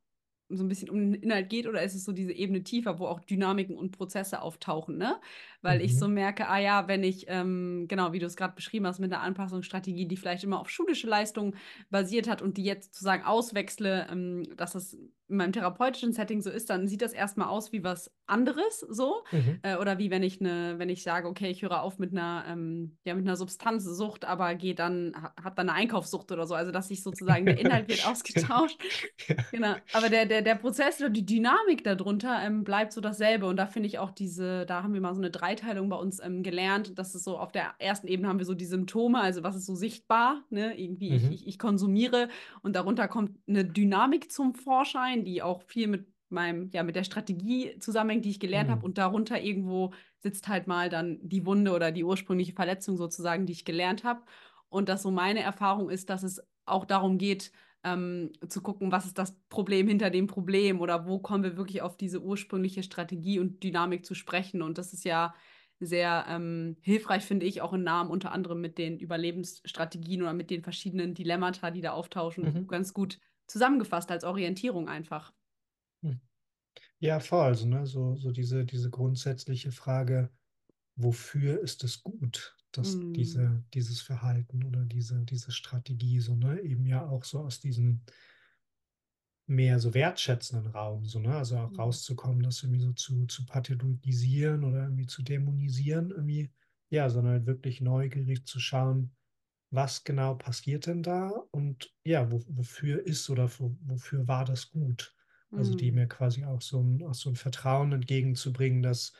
[0.53, 3.07] so ein bisschen um den Inhalt geht, oder ist es so diese Ebene tiefer, wo
[3.07, 5.21] auch Dynamiken und Prozesse auftauchen, ne?
[5.61, 6.09] Weil ich so Mhm.
[6.09, 9.21] merke, ah ja, wenn ich, ähm, genau, wie du es gerade beschrieben hast, mit einer
[9.21, 11.55] Anpassungsstrategie, die vielleicht immer auf schulische Leistungen
[11.89, 16.49] basiert hat und die jetzt sozusagen auswechsle, ähm, dass das in meinem therapeutischen Setting so
[16.49, 19.23] ist, dann sieht das erstmal aus wie was anderes so.
[19.31, 19.59] Mhm.
[19.61, 22.45] Äh, oder wie wenn ich eine, wenn ich sage, okay, ich höre auf mit einer,
[22.47, 26.55] ähm, ja, mit einer Substanzsucht, aber gehe dann, ha, habe dann eine Einkaufssucht oder so.
[26.55, 28.79] Also dass sich sozusagen der Inhalt wird ausgetauscht.
[29.27, 29.35] Ja.
[29.51, 33.45] Genau, aber der, der, der Prozess oder die Dynamik darunter ähm, bleibt so dasselbe.
[33.47, 36.19] Und da finde ich auch diese, da haben wir mal so eine Dreiteilung bei uns
[36.23, 36.97] ähm, gelernt.
[36.97, 39.65] Das ist so, auf der ersten Ebene haben wir so die Symptome, also was ist
[39.65, 40.79] so sichtbar, ne?
[40.79, 41.31] Irgendwie ich, Mhm.
[41.31, 42.29] ich, ich konsumiere
[42.61, 47.03] und darunter kommt eine Dynamik zum Vorschein, die auch viel mit meinem, ja, mit der
[47.03, 48.81] Strategie zusammenhängt, die ich gelernt habe.
[48.81, 48.85] Mhm.
[48.85, 53.53] Und darunter irgendwo sitzt halt mal dann die Wunde oder die ursprüngliche Verletzung sozusagen, die
[53.53, 54.21] ich gelernt habe.
[54.69, 57.51] Und dass so meine Erfahrung ist, dass es auch darum geht,
[57.83, 61.81] ähm, zu gucken, was ist das Problem hinter dem Problem oder wo kommen wir wirklich
[61.81, 64.61] auf diese ursprüngliche Strategie und Dynamik zu sprechen.
[64.61, 65.33] Und das ist ja
[65.79, 70.51] sehr ähm, hilfreich, finde ich, auch in Namen unter anderem mit den Überlebensstrategien oder mit
[70.51, 72.67] den verschiedenen Dilemmata, die da auftauchen, Mhm.
[72.67, 75.33] ganz gut zusammengefasst als Orientierung einfach.
[77.01, 77.07] Mhm.
[77.07, 77.45] Ja, voll.
[77.47, 80.31] Also, ne, so, so diese, diese grundsätzliche Frage,
[80.95, 86.61] wofür ist es gut, dass Mm, diese, dieses Verhalten oder diese, diese Strategie so, ne,
[86.61, 88.03] eben ja auch so aus diesem
[89.47, 93.45] mehr so wertschätzenden Raum, so, ne, also auch mm, rauszukommen, das irgendwie so zu, zu
[93.45, 96.53] pathologisieren oder irgendwie zu dämonisieren, irgendwie,
[96.89, 99.15] ja, sondern halt wirklich neugierig zu schauen,
[99.71, 104.71] was genau passiert denn da und ja, wo, wofür ist oder wo, wofür war das
[104.71, 105.15] gut?
[105.55, 109.13] Also die mm, mir quasi auch so ein, auch so ein Vertrauen entgegenzubringen, dass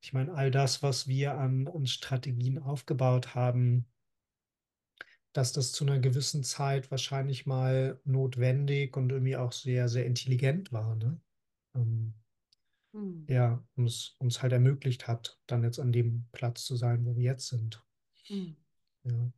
[0.00, 3.86] ich meine, all das, was wir an, an Strategien aufgebaut haben,
[5.32, 10.72] dass das zu einer gewissen Zeit wahrscheinlich mal notwendig und irgendwie auch sehr, sehr intelligent
[10.72, 11.20] war, ne?
[11.74, 12.14] Ähm,
[12.94, 17.16] mm, ja, uns, uns halt ermöglicht hat, dann jetzt an dem Platz zu sein, wo
[17.16, 17.84] wir jetzt sind.
[18.30, 18.56] mm.
[19.04, 19.32] Ja.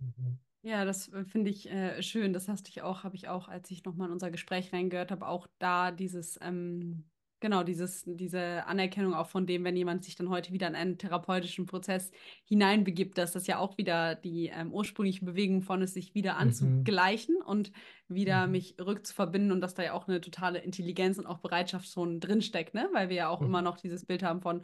[0.00, 0.38] Mhm.
[0.64, 2.32] Ja, das äh, finde ich äh, schön.
[2.32, 5.26] Das hast ich auch, habe ich auch, als ich nochmal in unser Gespräch reingehört habe,
[5.26, 7.10] auch da dieses, ähm,
[7.40, 10.98] genau, dieses, diese Anerkennung auch von dem, wenn jemand sich dann heute wieder in einen
[10.98, 12.12] therapeutischen Prozess
[12.44, 16.92] hineinbegibt, dass das ja auch wieder die ähm, ursprüngliche Bewegung von ist, sich wieder Mhm.
[16.92, 17.72] anzugleichen und
[18.06, 18.46] wieder Mhm.
[18.46, 22.72] mich rückzuverbinden und dass da ja auch eine totale Intelligenz und auch Bereitschaft schon drinsteckt,
[22.74, 22.88] ne?
[22.92, 23.62] Weil wir ja auch immer Mhm.
[23.62, 24.62] noch dieses Bild haben von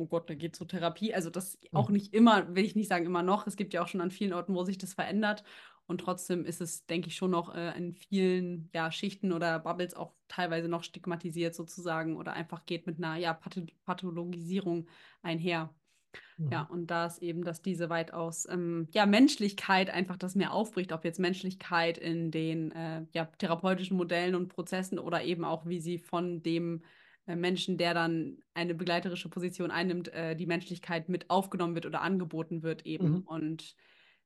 [0.00, 1.14] Oh Gott, da geht zur Therapie.
[1.14, 1.90] Also das auch Mhm.
[1.90, 3.46] nicht immer, will ich nicht sagen immer noch.
[3.46, 5.44] Es gibt ja auch schon an vielen Orten, wo sich das verändert.
[5.86, 9.94] Und trotzdem ist es, denke ich, schon noch äh, in vielen ja, Schichten oder Bubbles
[9.94, 14.88] auch teilweise noch stigmatisiert sozusagen oder einfach geht mit einer ja, Path Pathologisierung
[15.22, 15.74] einher.
[16.52, 16.68] Ja, Mhm.
[16.70, 21.04] und da ist eben, dass diese weitaus ähm, ja, Menschlichkeit einfach das mehr aufbricht, ob
[21.04, 25.98] jetzt Menschlichkeit in den äh, ja, therapeutischen Modellen und Prozessen oder eben auch, wie sie
[25.98, 26.82] von dem
[27.36, 32.62] Menschen, der dann eine begleiterische Position einnimmt, äh, die Menschlichkeit mit aufgenommen wird oder angeboten
[32.62, 33.10] wird eben.
[33.10, 33.20] Mhm.
[33.22, 33.76] Und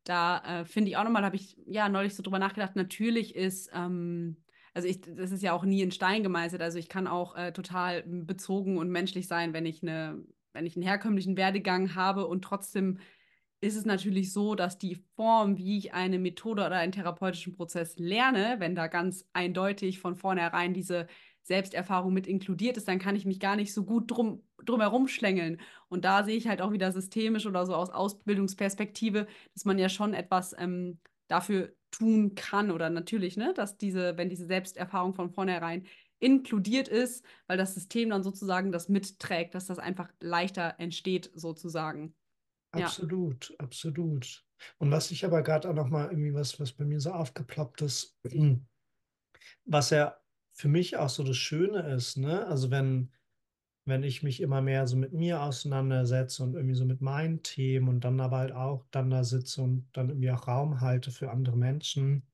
[0.04, 3.70] da äh, finde ich auch nochmal, habe ich ja neulich so drüber nachgedacht, natürlich ist,
[3.74, 4.36] ähm,
[4.74, 7.52] also ich, das ist ja auch nie in Stein gemeißelt, also ich kann auch äh,
[7.52, 12.42] total bezogen und menschlich sein, wenn ich eine, wenn ich einen herkömmlichen Werdegang habe und
[12.42, 12.98] trotzdem
[13.64, 17.96] ist es natürlich so, dass die Form, wie ich eine Methode oder einen therapeutischen Prozess
[17.96, 21.06] lerne, wenn da ganz eindeutig von vornherein diese
[21.44, 25.08] Selbsterfahrung mit inkludiert ist, dann kann ich mich gar nicht so gut drum, drum herum
[25.08, 25.60] schlängeln.
[25.88, 29.88] Und da sehe ich halt auch wieder systemisch oder so aus Ausbildungsperspektive, dass man ja
[29.88, 35.30] schon etwas ähm, dafür tun kann oder natürlich, ne, dass diese, wenn diese Selbsterfahrung von
[35.30, 35.86] vornherein
[36.18, 42.14] inkludiert ist, weil das System dann sozusagen das mitträgt, dass das einfach leichter entsteht, sozusagen.
[42.74, 42.86] Ja.
[42.86, 44.44] Absolut, absolut.
[44.78, 47.82] Und was ich aber gerade auch noch mal irgendwie was, was bei mir so aufgeploppt
[47.82, 48.18] ist,
[49.66, 50.16] was ja
[50.54, 52.46] für mich auch so das Schöne ist, ne?
[52.46, 53.12] Also wenn,
[53.86, 57.88] wenn ich mich immer mehr so mit mir auseinandersetze und irgendwie so mit meinen Themen
[57.88, 61.30] und dann aber halt auch dann da sitze und dann irgendwie auch Raum halte für
[61.32, 62.28] andere Menschen,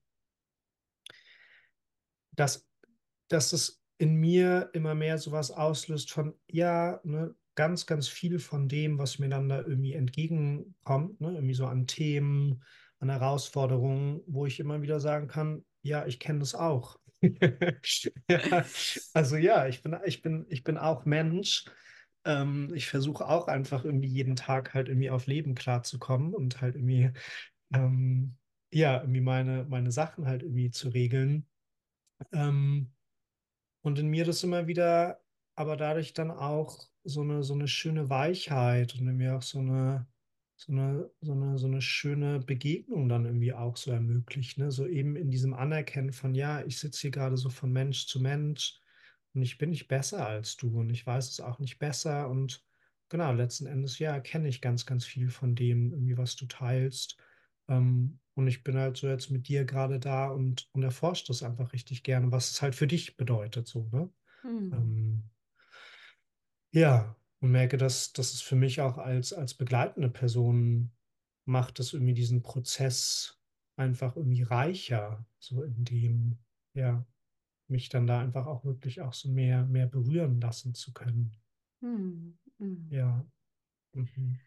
[2.35, 2.67] dass
[3.29, 8.69] dass es in mir immer mehr sowas auslöst von, ja, ne, ganz, ganz viel von
[8.69, 12.63] dem, was mir dann da irgendwie entgegenkommt, ne, irgendwie so an Themen,
[12.99, 17.00] an Herausforderungen, wo ich immer wieder sagen kann, ja, ich kenne das auch.
[18.29, 18.65] Ja,
[19.13, 21.65] also ja, ich bin, ich bin, ich bin auch Mensch.
[22.25, 26.75] Ähm, ich versuche auch einfach irgendwie jeden Tag halt irgendwie auf Leben klarzukommen und halt
[26.75, 27.11] irgendwie,
[27.73, 28.37] ähm,
[28.71, 31.47] ja, irgendwie meine, meine Sachen halt irgendwie zu regeln.
[32.33, 32.93] Ähm,
[33.81, 35.21] und in mir das immer wieder,
[35.55, 39.59] aber dadurch dann auch so eine, so eine schöne Weichheit und in mir auch so
[39.59, 40.07] eine,
[40.61, 44.59] so eine, so eine, so eine schöne Begegnung dann irgendwie auch so ermöglicht.
[44.59, 44.71] Ne?
[44.71, 48.19] So eben in diesem Anerkennen von, ja, ich sitze hier gerade so von Mensch zu
[48.19, 48.79] Mensch
[49.33, 52.63] und ich bin nicht besser als du und ich weiß es auch nicht besser und
[53.09, 57.17] genau, letzten Endes, ja, kenne ich ganz, ganz viel von dem, irgendwie, was du teilst.
[57.67, 61.41] Ähm, und ich bin halt so jetzt mit dir gerade da und, und erforsche das
[61.41, 64.09] einfach richtig gerne, was es halt für dich bedeutet, so, ne?
[64.41, 64.73] Hm.
[64.73, 65.23] Ähm,
[66.71, 70.93] ja, und merke, dass, dass es für mich auch als, als begleitende Person
[71.45, 73.41] macht, es irgendwie diesen Prozess
[73.77, 76.39] einfach irgendwie reicher, so in dem,
[76.75, 77.05] ja,
[77.67, 81.37] mich dann da einfach auch wirklich auch so mehr, mehr berühren lassen zu können.
[81.81, 82.37] Hm.
[82.59, 82.91] Hm.
[82.91, 83.25] Ja.
[83.93, 84.41] Mhm.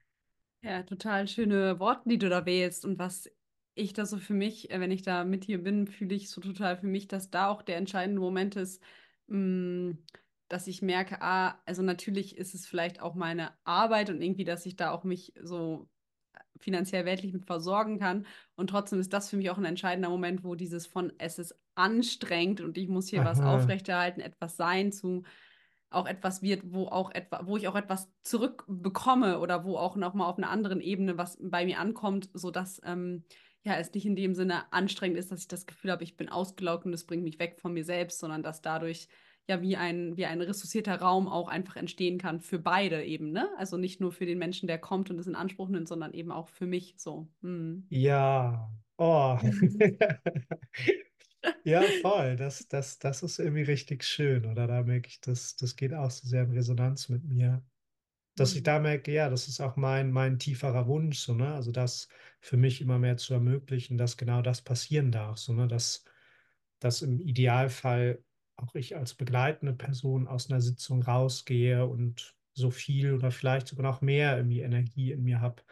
[0.63, 2.85] Ja, total schöne Worte, die du da wählst.
[2.85, 3.31] Und was
[3.75, 6.41] ich da so für mich, äh, wenn ich da mit dir bin, fühle ich so
[6.41, 8.83] total für mich, dass da auch der entscheidende Moment ist,
[9.27, 9.97] mh,
[10.49, 14.67] dass ich merke, ah, also natürlich ist es vielleicht auch meine Arbeit und irgendwie, dass
[14.67, 15.89] ich da auch mich so
[16.59, 18.27] finanziell weltlich mit versorgen kann.
[18.55, 21.55] Und trotzdem ist das für mich auch ein entscheidender Moment, wo dieses von es ist
[21.75, 23.57] anstrengend und ich muss hier was Aha.
[23.57, 25.25] aufrechterhalten, etwas sein, zu
[25.91, 30.29] auch etwas wird, wo auch etwa, wo ich auch etwas zurückbekomme oder wo auch nochmal
[30.29, 33.25] auf einer anderen Ebene was bei mir ankommt, sodass ähm,
[33.63, 36.29] ja, es nicht in dem Sinne anstrengend ist, dass ich das Gefühl habe, ich bin
[36.29, 39.09] ausgelaugt und es bringt mich weg von mir selbst, sondern dass dadurch
[39.49, 43.49] ja wie ein, wie ein ressourcierter Raum auch einfach entstehen kann für beide eben, ne?
[43.59, 46.33] Also nicht nur für den Menschen, der kommt und es in Anspruch nimmt, sondern eben
[46.33, 47.29] auch für mich so.
[47.43, 47.91] Hm.
[47.91, 49.39] Ja, oh.
[51.67, 52.37] Ja, voll.
[52.37, 54.67] Das, das, das ist irgendwie richtig schön, oder?
[54.67, 57.65] Da merke ich, das, das geht auch so sehr in Resonanz mit mir.
[58.37, 58.65] Dass ich Hm.
[58.65, 61.55] da merke, ja, das ist auch mein, mein tieferer Wunsch, so, ne?
[61.55, 62.09] Also das
[62.41, 65.69] für mich immer mehr zu ermöglichen, dass genau das passieren darf, so, ne?
[65.69, 66.05] Dass,
[66.81, 68.25] dass im Idealfall
[68.57, 73.85] auch ich als begleitende Person aus einer Sitzung rausgehe und so viel oder vielleicht sogar
[73.85, 75.63] noch mehr irgendwie Energie in mir habe,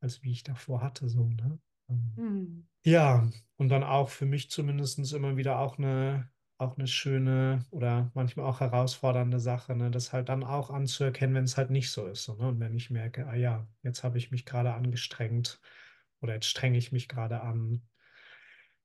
[0.00, 1.60] als wie ich davor hatte, so, ne?
[1.90, 2.68] Ähm, Hm.
[2.84, 8.10] ja, und dann auch für mich zumindest immer wieder auch eine, auch eine schöne oder
[8.14, 12.06] manchmal auch herausfordernde Sache, ne, das halt dann auch anzuerkennen, wenn es halt nicht so
[12.06, 12.24] ist.
[12.24, 12.48] So, ne?
[12.48, 15.60] Und wenn ich merke, ah ja, jetzt habe ich mich gerade angestrengt
[16.20, 17.88] oder jetzt strenge ich mich gerade an,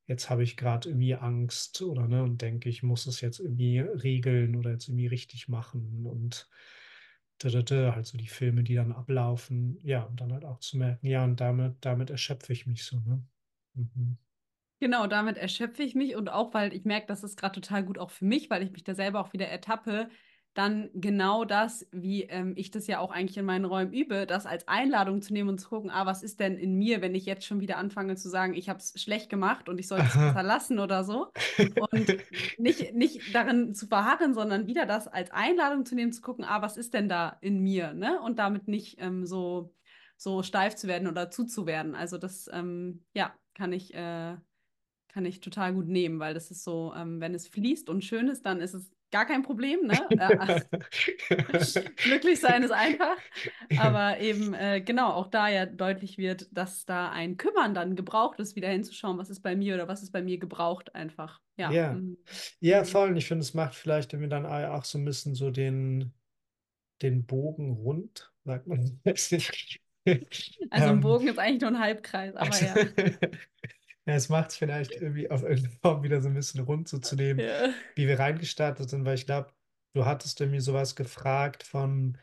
[0.05, 3.79] jetzt habe ich gerade irgendwie Angst oder ne, und denke, ich muss es jetzt irgendwie
[3.79, 6.49] regeln oder jetzt irgendwie richtig machen und
[7.39, 10.59] da, da, da, halt so die Filme, die dann ablaufen, ja, und dann halt auch
[10.59, 13.23] zu merken, ja, und damit, damit erschöpfe ich mich so, ne?
[13.73, 14.17] Mhm.
[14.79, 17.97] Genau, damit erschöpfe ich mich und auch, weil ich merke, das ist gerade total gut
[17.97, 20.09] auch für mich, weil ich mich da selber auch wieder ertappe,
[20.53, 24.45] dann genau das, wie ähm, ich das ja auch eigentlich in meinen Räumen übe, das
[24.45, 27.25] als Einladung zu nehmen und zu gucken, ah, was ist denn in mir, wenn ich
[27.25, 30.13] jetzt schon wieder anfange zu sagen, ich habe es schlecht gemacht und ich sollte es
[30.13, 30.41] besser Aha.
[30.41, 31.31] lassen oder so.
[31.57, 32.17] Und
[32.59, 36.61] nicht, nicht darin zu verharren, sondern wieder das als Einladung zu nehmen, zu gucken, ah,
[36.61, 38.21] was ist denn da in mir, ne?
[38.21, 39.73] Und damit nicht ähm, so,
[40.17, 41.95] so steif zu werden oder zuzuwerden.
[41.95, 43.93] Also das, ähm, ja, kann ich.
[43.93, 44.37] Äh,
[45.09, 48.29] kann ich total gut nehmen, weil das ist so, ähm, wenn es fließt und schön
[48.29, 50.11] ist, dann ist es gar kein Problem, ne?
[50.17, 50.61] Äh,
[52.03, 53.17] glücklich sein ist einfach.
[53.75, 58.39] Aber eben, äh, genau, auch da ja deutlich wird, dass da ein Kümmern dann gebraucht
[58.39, 61.41] ist, wieder hinzuschauen, was ist bei mir oder was ist bei mir gebraucht einfach.
[61.57, 61.71] Ja.
[61.71, 62.17] Ja, Mhm.
[62.59, 62.85] ja, Mhm.
[62.85, 63.09] voll.
[63.09, 66.13] Und ich finde, es macht vielleicht irgendwie dann auch so ein bisschen so den,
[67.01, 69.01] den Bogen rund, sagt man.
[70.69, 72.79] Also ein Ähm, Bogen ist eigentlich nur ein Halbkreis, aber ja.
[74.05, 76.99] Ja, es macht es vielleicht irgendwie auf irgendeine Form wieder so ein bisschen rund so
[76.99, 77.69] zu nehmen, Ja.
[77.95, 79.53] wie wir reingestartet sind, weil ich glaube,
[79.93, 82.17] du hattest irgendwie sowas gefragt von,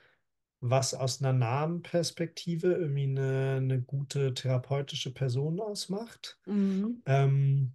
[0.61, 6.39] was aus einer Namenperspektive irgendwie eine, eine gute therapeutische Person ausmacht.
[6.47, 7.03] Mhm.
[7.07, 7.74] Ähm,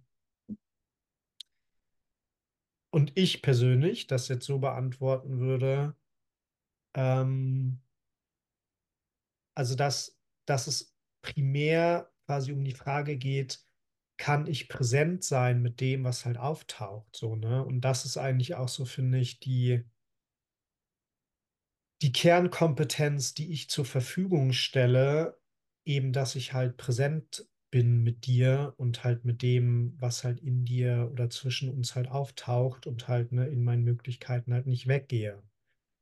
[2.90, 5.94] und ich persönlich das jetzt so beantworten würde,
[6.94, 7.80] Ähm,
[9.54, 13.65] also dass, dass es primär quasi um die Frage geht,
[14.18, 17.64] kann ich präsent sein mit dem, was halt auftaucht, so, ne?
[17.64, 19.84] Und das ist eigentlich auch so, finde ich, die,
[22.02, 25.38] die Kernkompetenz, die ich zur Verfügung stelle,
[25.84, 30.64] eben, dass ich halt präsent bin mit dir und halt mit dem, was halt in
[30.64, 35.42] dir oder zwischen uns halt auftaucht und halt, ne, in meinen Möglichkeiten halt nicht weggehe.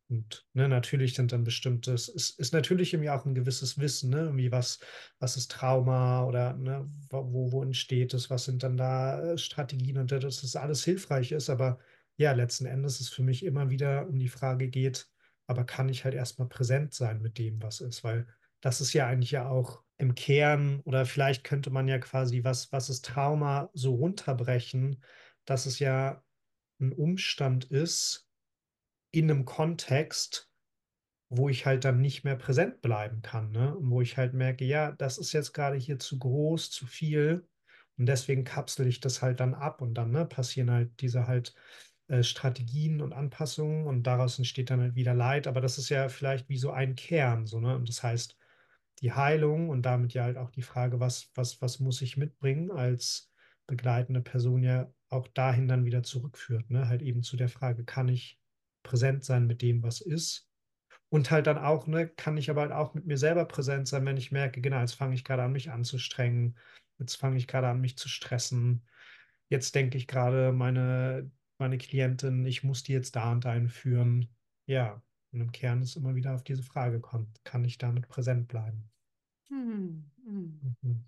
[0.09, 4.25] Und ne, natürlich sind dann bestimmtes, ist, ist natürlich irgendwie auch ein gewisses Wissen, ne,
[4.25, 4.79] irgendwie was,
[5.19, 9.99] was ist Trauma oder ne, wo, wo entsteht es, was sind dann da äh, Strategien
[9.99, 11.49] und dass das alles hilfreich ist.
[11.49, 11.79] Aber
[12.17, 15.09] ja, letzten Endes ist für mich immer wieder um die Frage geht,
[15.47, 18.05] aber kann ich halt erstmal präsent sein mit dem, was ist?
[18.05, 18.27] Weil
[18.61, 22.73] das ist ja eigentlich ja auch im Kern, oder vielleicht könnte man ja quasi, was,
[22.73, 25.03] was ist Trauma, so runterbrechen,
[25.45, 26.23] dass es ja
[26.81, 28.27] ein Umstand ist,
[29.15, 30.51] in einem Kontext,
[31.31, 33.77] wo ich halt dann nicht mehr präsent bleiben kann, ne?
[33.77, 37.49] Und wo ich halt merke, ja, das ist jetzt gerade hier zu groß, zu viel.
[37.97, 41.55] Und deswegen kapsel ich das halt dann ab und dann, ne, passieren halt diese halt
[42.09, 45.47] äh, Strategien und Anpassungen und daraus entsteht dann halt wieder Leid.
[45.47, 47.77] Aber das ist ja vielleicht wie so ein Kern, so, ne?
[47.77, 48.37] Und das heißt,
[49.01, 52.71] die Heilung und damit ja halt auch die Frage, was, was, was muss ich mitbringen
[52.71, 53.33] als
[53.67, 56.89] begleitende Person ja auch dahin dann wieder zurückführt, ne?
[56.89, 58.39] Halt eben zu der Frage, kann ich
[58.85, 60.49] präsent sein mit dem, was ist?
[61.11, 64.07] Und halt dann auch, ne, kann ich aber halt auch mit mir selber präsent sein,
[64.07, 66.59] wenn ich merke, genau, jetzt fange ich gerade an, mich anzustrengen,
[66.99, 68.87] jetzt fange ich gerade an, mich zu stressen,
[69.49, 74.35] jetzt denke ich gerade, meine, meine Klientin, ich muss die jetzt da und dahin führen.
[74.67, 78.49] Ja, und im Kern ist immer wieder auf diese Frage kommt, kann ich damit präsent
[78.49, 78.91] bleiben?
[79.51, 80.11] Mhm.
[80.27, 80.75] Mhm.
[80.83, 81.05] Mhm.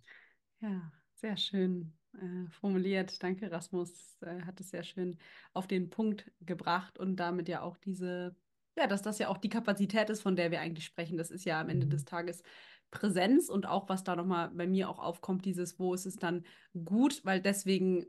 [0.60, 3.22] Ja, sehr schön äh, formuliert.
[3.22, 4.18] Danke, Rasmus.
[4.22, 5.18] Äh, hat es sehr schön
[5.52, 8.36] auf den Punkt gebracht und damit ja auch diese,
[8.76, 11.16] ja, dass das ja auch die Kapazität ist, von der wir eigentlich sprechen.
[11.18, 12.06] Das ist ja am Ende des Mhm.
[12.06, 12.42] Tages
[12.90, 16.44] Präsenz und auch, was da nochmal bei mir auch aufkommt, dieses, wo ist es dann
[16.84, 18.06] gut, weil deswegen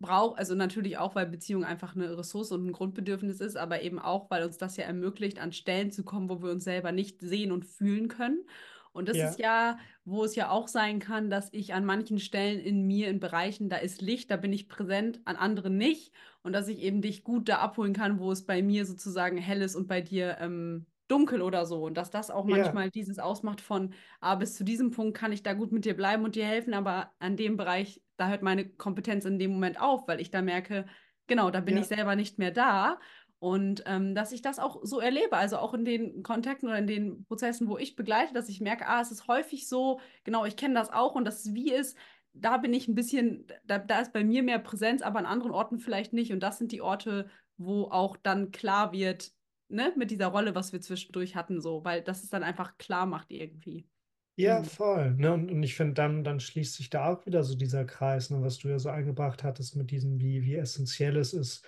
[0.00, 3.98] braucht, also natürlich auch, weil Beziehung einfach eine Ressource und ein Grundbedürfnis ist, aber eben
[4.00, 7.20] auch, weil uns das ja ermöglicht, an Stellen zu kommen, wo wir uns selber nicht
[7.20, 8.44] sehen und fühlen können.
[8.92, 9.22] Und das Ja.
[9.22, 13.08] ist ja, wo es ja auch sein kann, dass ich an manchen Stellen in mir,
[13.08, 16.12] in Bereichen, da ist Licht, da bin ich präsent, an anderen nicht.
[16.42, 19.62] Und dass ich eben dich gut da abholen kann, wo es bei mir sozusagen hell
[19.62, 21.84] ist und bei dir ähm, dunkel oder so.
[21.84, 22.72] Und dass das auch Ja.
[22.72, 25.96] manchmal dieses ausmacht von, ah, bis zu diesem Punkt kann ich da gut mit dir
[25.96, 29.80] bleiben und dir helfen, aber an dem Bereich, da hört meine Kompetenz in dem Moment
[29.80, 30.86] auf, weil ich da merke,
[31.26, 31.78] genau, da bin Ja.
[31.78, 32.98] ich selber nicht mehr da.
[33.42, 36.86] Und ähm, dass ich das auch so erlebe, also auch in den Kontakten oder in
[36.86, 40.54] den Prozessen, wo ich begleite, dass ich merke, ah, es ist häufig so, genau, ich
[40.54, 41.98] kenne das auch und das wie ist,
[42.34, 45.50] da bin ich ein bisschen, da, da ist bei mir mehr Präsenz, aber an anderen
[45.50, 46.32] Orten vielleicht nicht.
[46.32, 49.32] Und das sind die Orte, wo auch dann klar wird,
[49.68, 53.06] ne, mit dieser Rolle, was wir zwischendurch hatten, so, weil das es dann einfach klar
[53.06, 53.88] macht irgendwie.
[54.36, 54.64] Ja, Hm.
[54.64, 55.14] voll.
[55.16, 55.32] Ne?
[55.32, 58.40] Und, und ich finde, dann, dann schließt sich da auch wieder so dieser Kreis, ne,
[58.40, 61.66] was du ja so eingebracht hattest mit diesem, wie, wie essentiell es ist,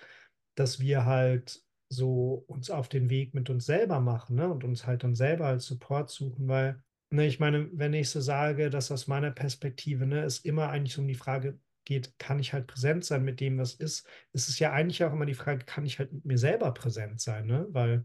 [0.55, 1.64] dass wir halt
[1.95, 4.49] so uns auf den Weg mit uns selber machen, ne?
[4.49, 8.21] Und uns halt dann selber als Support suchen, weil, ne, ich meine, wenn ich so
[8.21, 12.53] sage, dass aus meiner Perspektive, ne, es immer eigentlich um die Frage geht, kann ich
[12.53, 15.65] halt präsent sein mit dem, was ist, ist es ja eigentlich auch immer die Frage,
[15.65, 17.67] kann ich halt mit mir selber präsent sein, ne?
[17.71, 18.05] Weil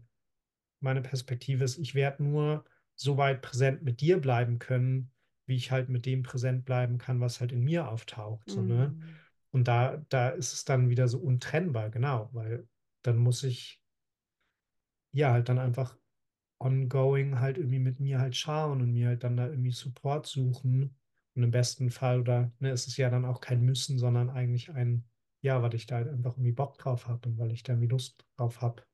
[0.80, 2.64] meine Perspektive ist, ich werde nur
[2.94, 5.10] so weit präsent mit dir bleiben können,
[5.46, 8.48] wie ich halt mit dem präsent bleiben kann, was halt in mir auftaucht.
[8.48, 8.86] So, ne?
[8.86, 9.16] Hm.
[9.50, 12.68] Und da, da ist es dann wieder so untrennbar, genau, weil
[13.02, 13.82] dann muss ich
[15.12, 15.96] ja halt dann einfach
[16.60, 20.96] ongoing halt irgendwie mit mir halt schauen und mir halt dann da irgendwie Support suchen.
[21.34, 24.70] Und im besten Fall, oder ne, es ist ja dann auch kein Müssen, sondern eigentlich
[24.72, 25.08] ein,
[25.42, 27.88] ja, weil ich da halt einfach irgendwie Bock drauf habe und weil ich da irgendwie
[27.88, 28.84] Lust drauf habe.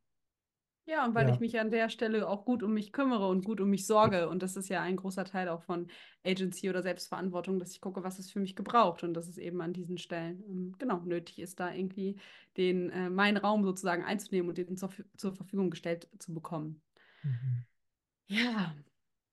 [0.89, 1.35] Ja, und weil Ja.
[1.35, 4.29] ich mich an der Stelle auch gut um mich kümmere und gut um mich sorge.
[4.29, 5.89] Und das ist ja ein großer Teil auch von
[6.25, 9.03] Agency oder Selbstverantwortung, dass ich gucke, was es für mich gebraucht.
[9.03, 12.17] Und dass es eben an diesen Stellen, ähm, genau, nötig ist, da irgendwie
[12.57, 16.81] den, äh, meinen Raum sozusagen einzunehmen und den zur, zur Verfügung gestellt zu bekommen.
[17.25, 17.67] Mhm.
[18.29, 18.75] Ja.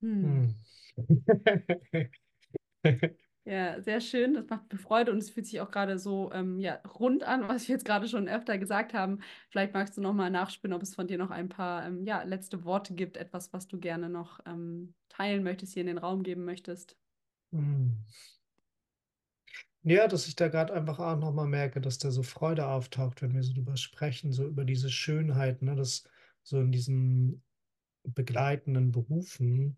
[0.01, 0.55] Hm.
[3.45, 4.35] Ja, sehr schön.
[4.35, 7.47] Das macht mir Freude und es fühlt sich auch gerade so ähm, ja, rund an,
[7.49, 9.19] was wir jetzt gerade schon öfter gesagt haben.
[9.49, 12.23] Vielleicht magst du noch mal nachspielen, ob es von dir noch ein paar ähm, ja,
[12.23, 16.23] letzte Worte gibt, etwas, was du gerne noch ähm, teilen möchtest, hier in den Raum
[16.23, 16.97] geben möchtest.
[17.51, 17.97] Hm.
[19.85, 23.33] Ja, dass ich da gerade einfach auch nochmal merke, dass da so Freude auftaucht, wenn
[23.33, 26.05] wir so drüber sprechen, so über diese Schönheit, ne, das
[26.43, 27.43] so in diesen
[28.03, 29.77] begleitenden Berufen,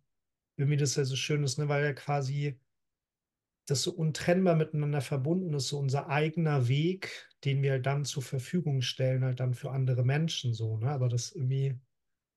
[0.58, 2.60] irgendwie das ja so schön ist, ne, weil ja quasi
[3.66, 8.82] das so untrennbar miteinander verbunden ist, so unser eigener Weg, den wir dann zur Verfügung
[8.82, 10.90] stellen, halt dann für andere Menschen so, ne?
[10.92, 11.80] Aber das irgendwie,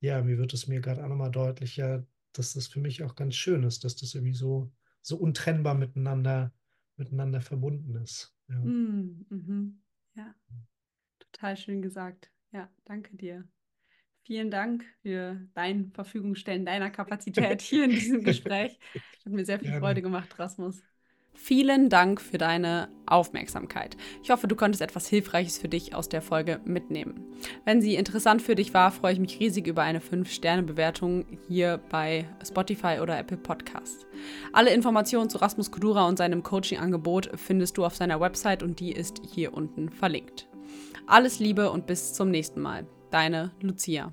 [0.00, 3.34] ja, mir wird es mir gerade auch nochmal deutlicher, dass das für mich auch ganz
[3.36, 4.72] schön ist, dass das irgendwie so,
[5.02, 6.52] so untrennbar miteinander,
[6.96, 8.34] miteinander verbunden ist.
[8.48, 8.56] Ja.
[8.62, 9.82] Mm, mhm.
[10.14, 10.34] Ja,
[11.20, 12.30] total schön gesagt.
[12.52, 13.48] Ja, danke dir.
[14.24, 18.78] Vielen Dank für dein Verfügungstellen deiner Kapazität hier in diesem Gespräch.
[19.24, 19.78] Hat mir sehr viel Gerne.
[19.78, 20.82] Freude gemacht, Rasmus.
[21.34, 23.96] Vielen Dank für deine Aufmerksamkeit.
[24.22, 27.24] Ich hoffe, du konntest etwas Hilfreiches für dich aus der Folge mitnehmen.
[27.64, 32.26] Wenn sie interessant für dich war, freue ich mich riesig über eine 5-Sterne-Bewertung hier bei
[32.44, 34.06] Spotify oder Apple Podcast.
[34.52, 38.92] Alle Informationen zu Rasmus Kudura und seinem Coaching-Angebot findest du auf seiner Website und die
[38.92, 40.48] ist hier unten verlinkt.
[41.06, 42.86] Alles Liebe und bis zum nächsten Mal.
[43.10, 44.12] Deine Lucia.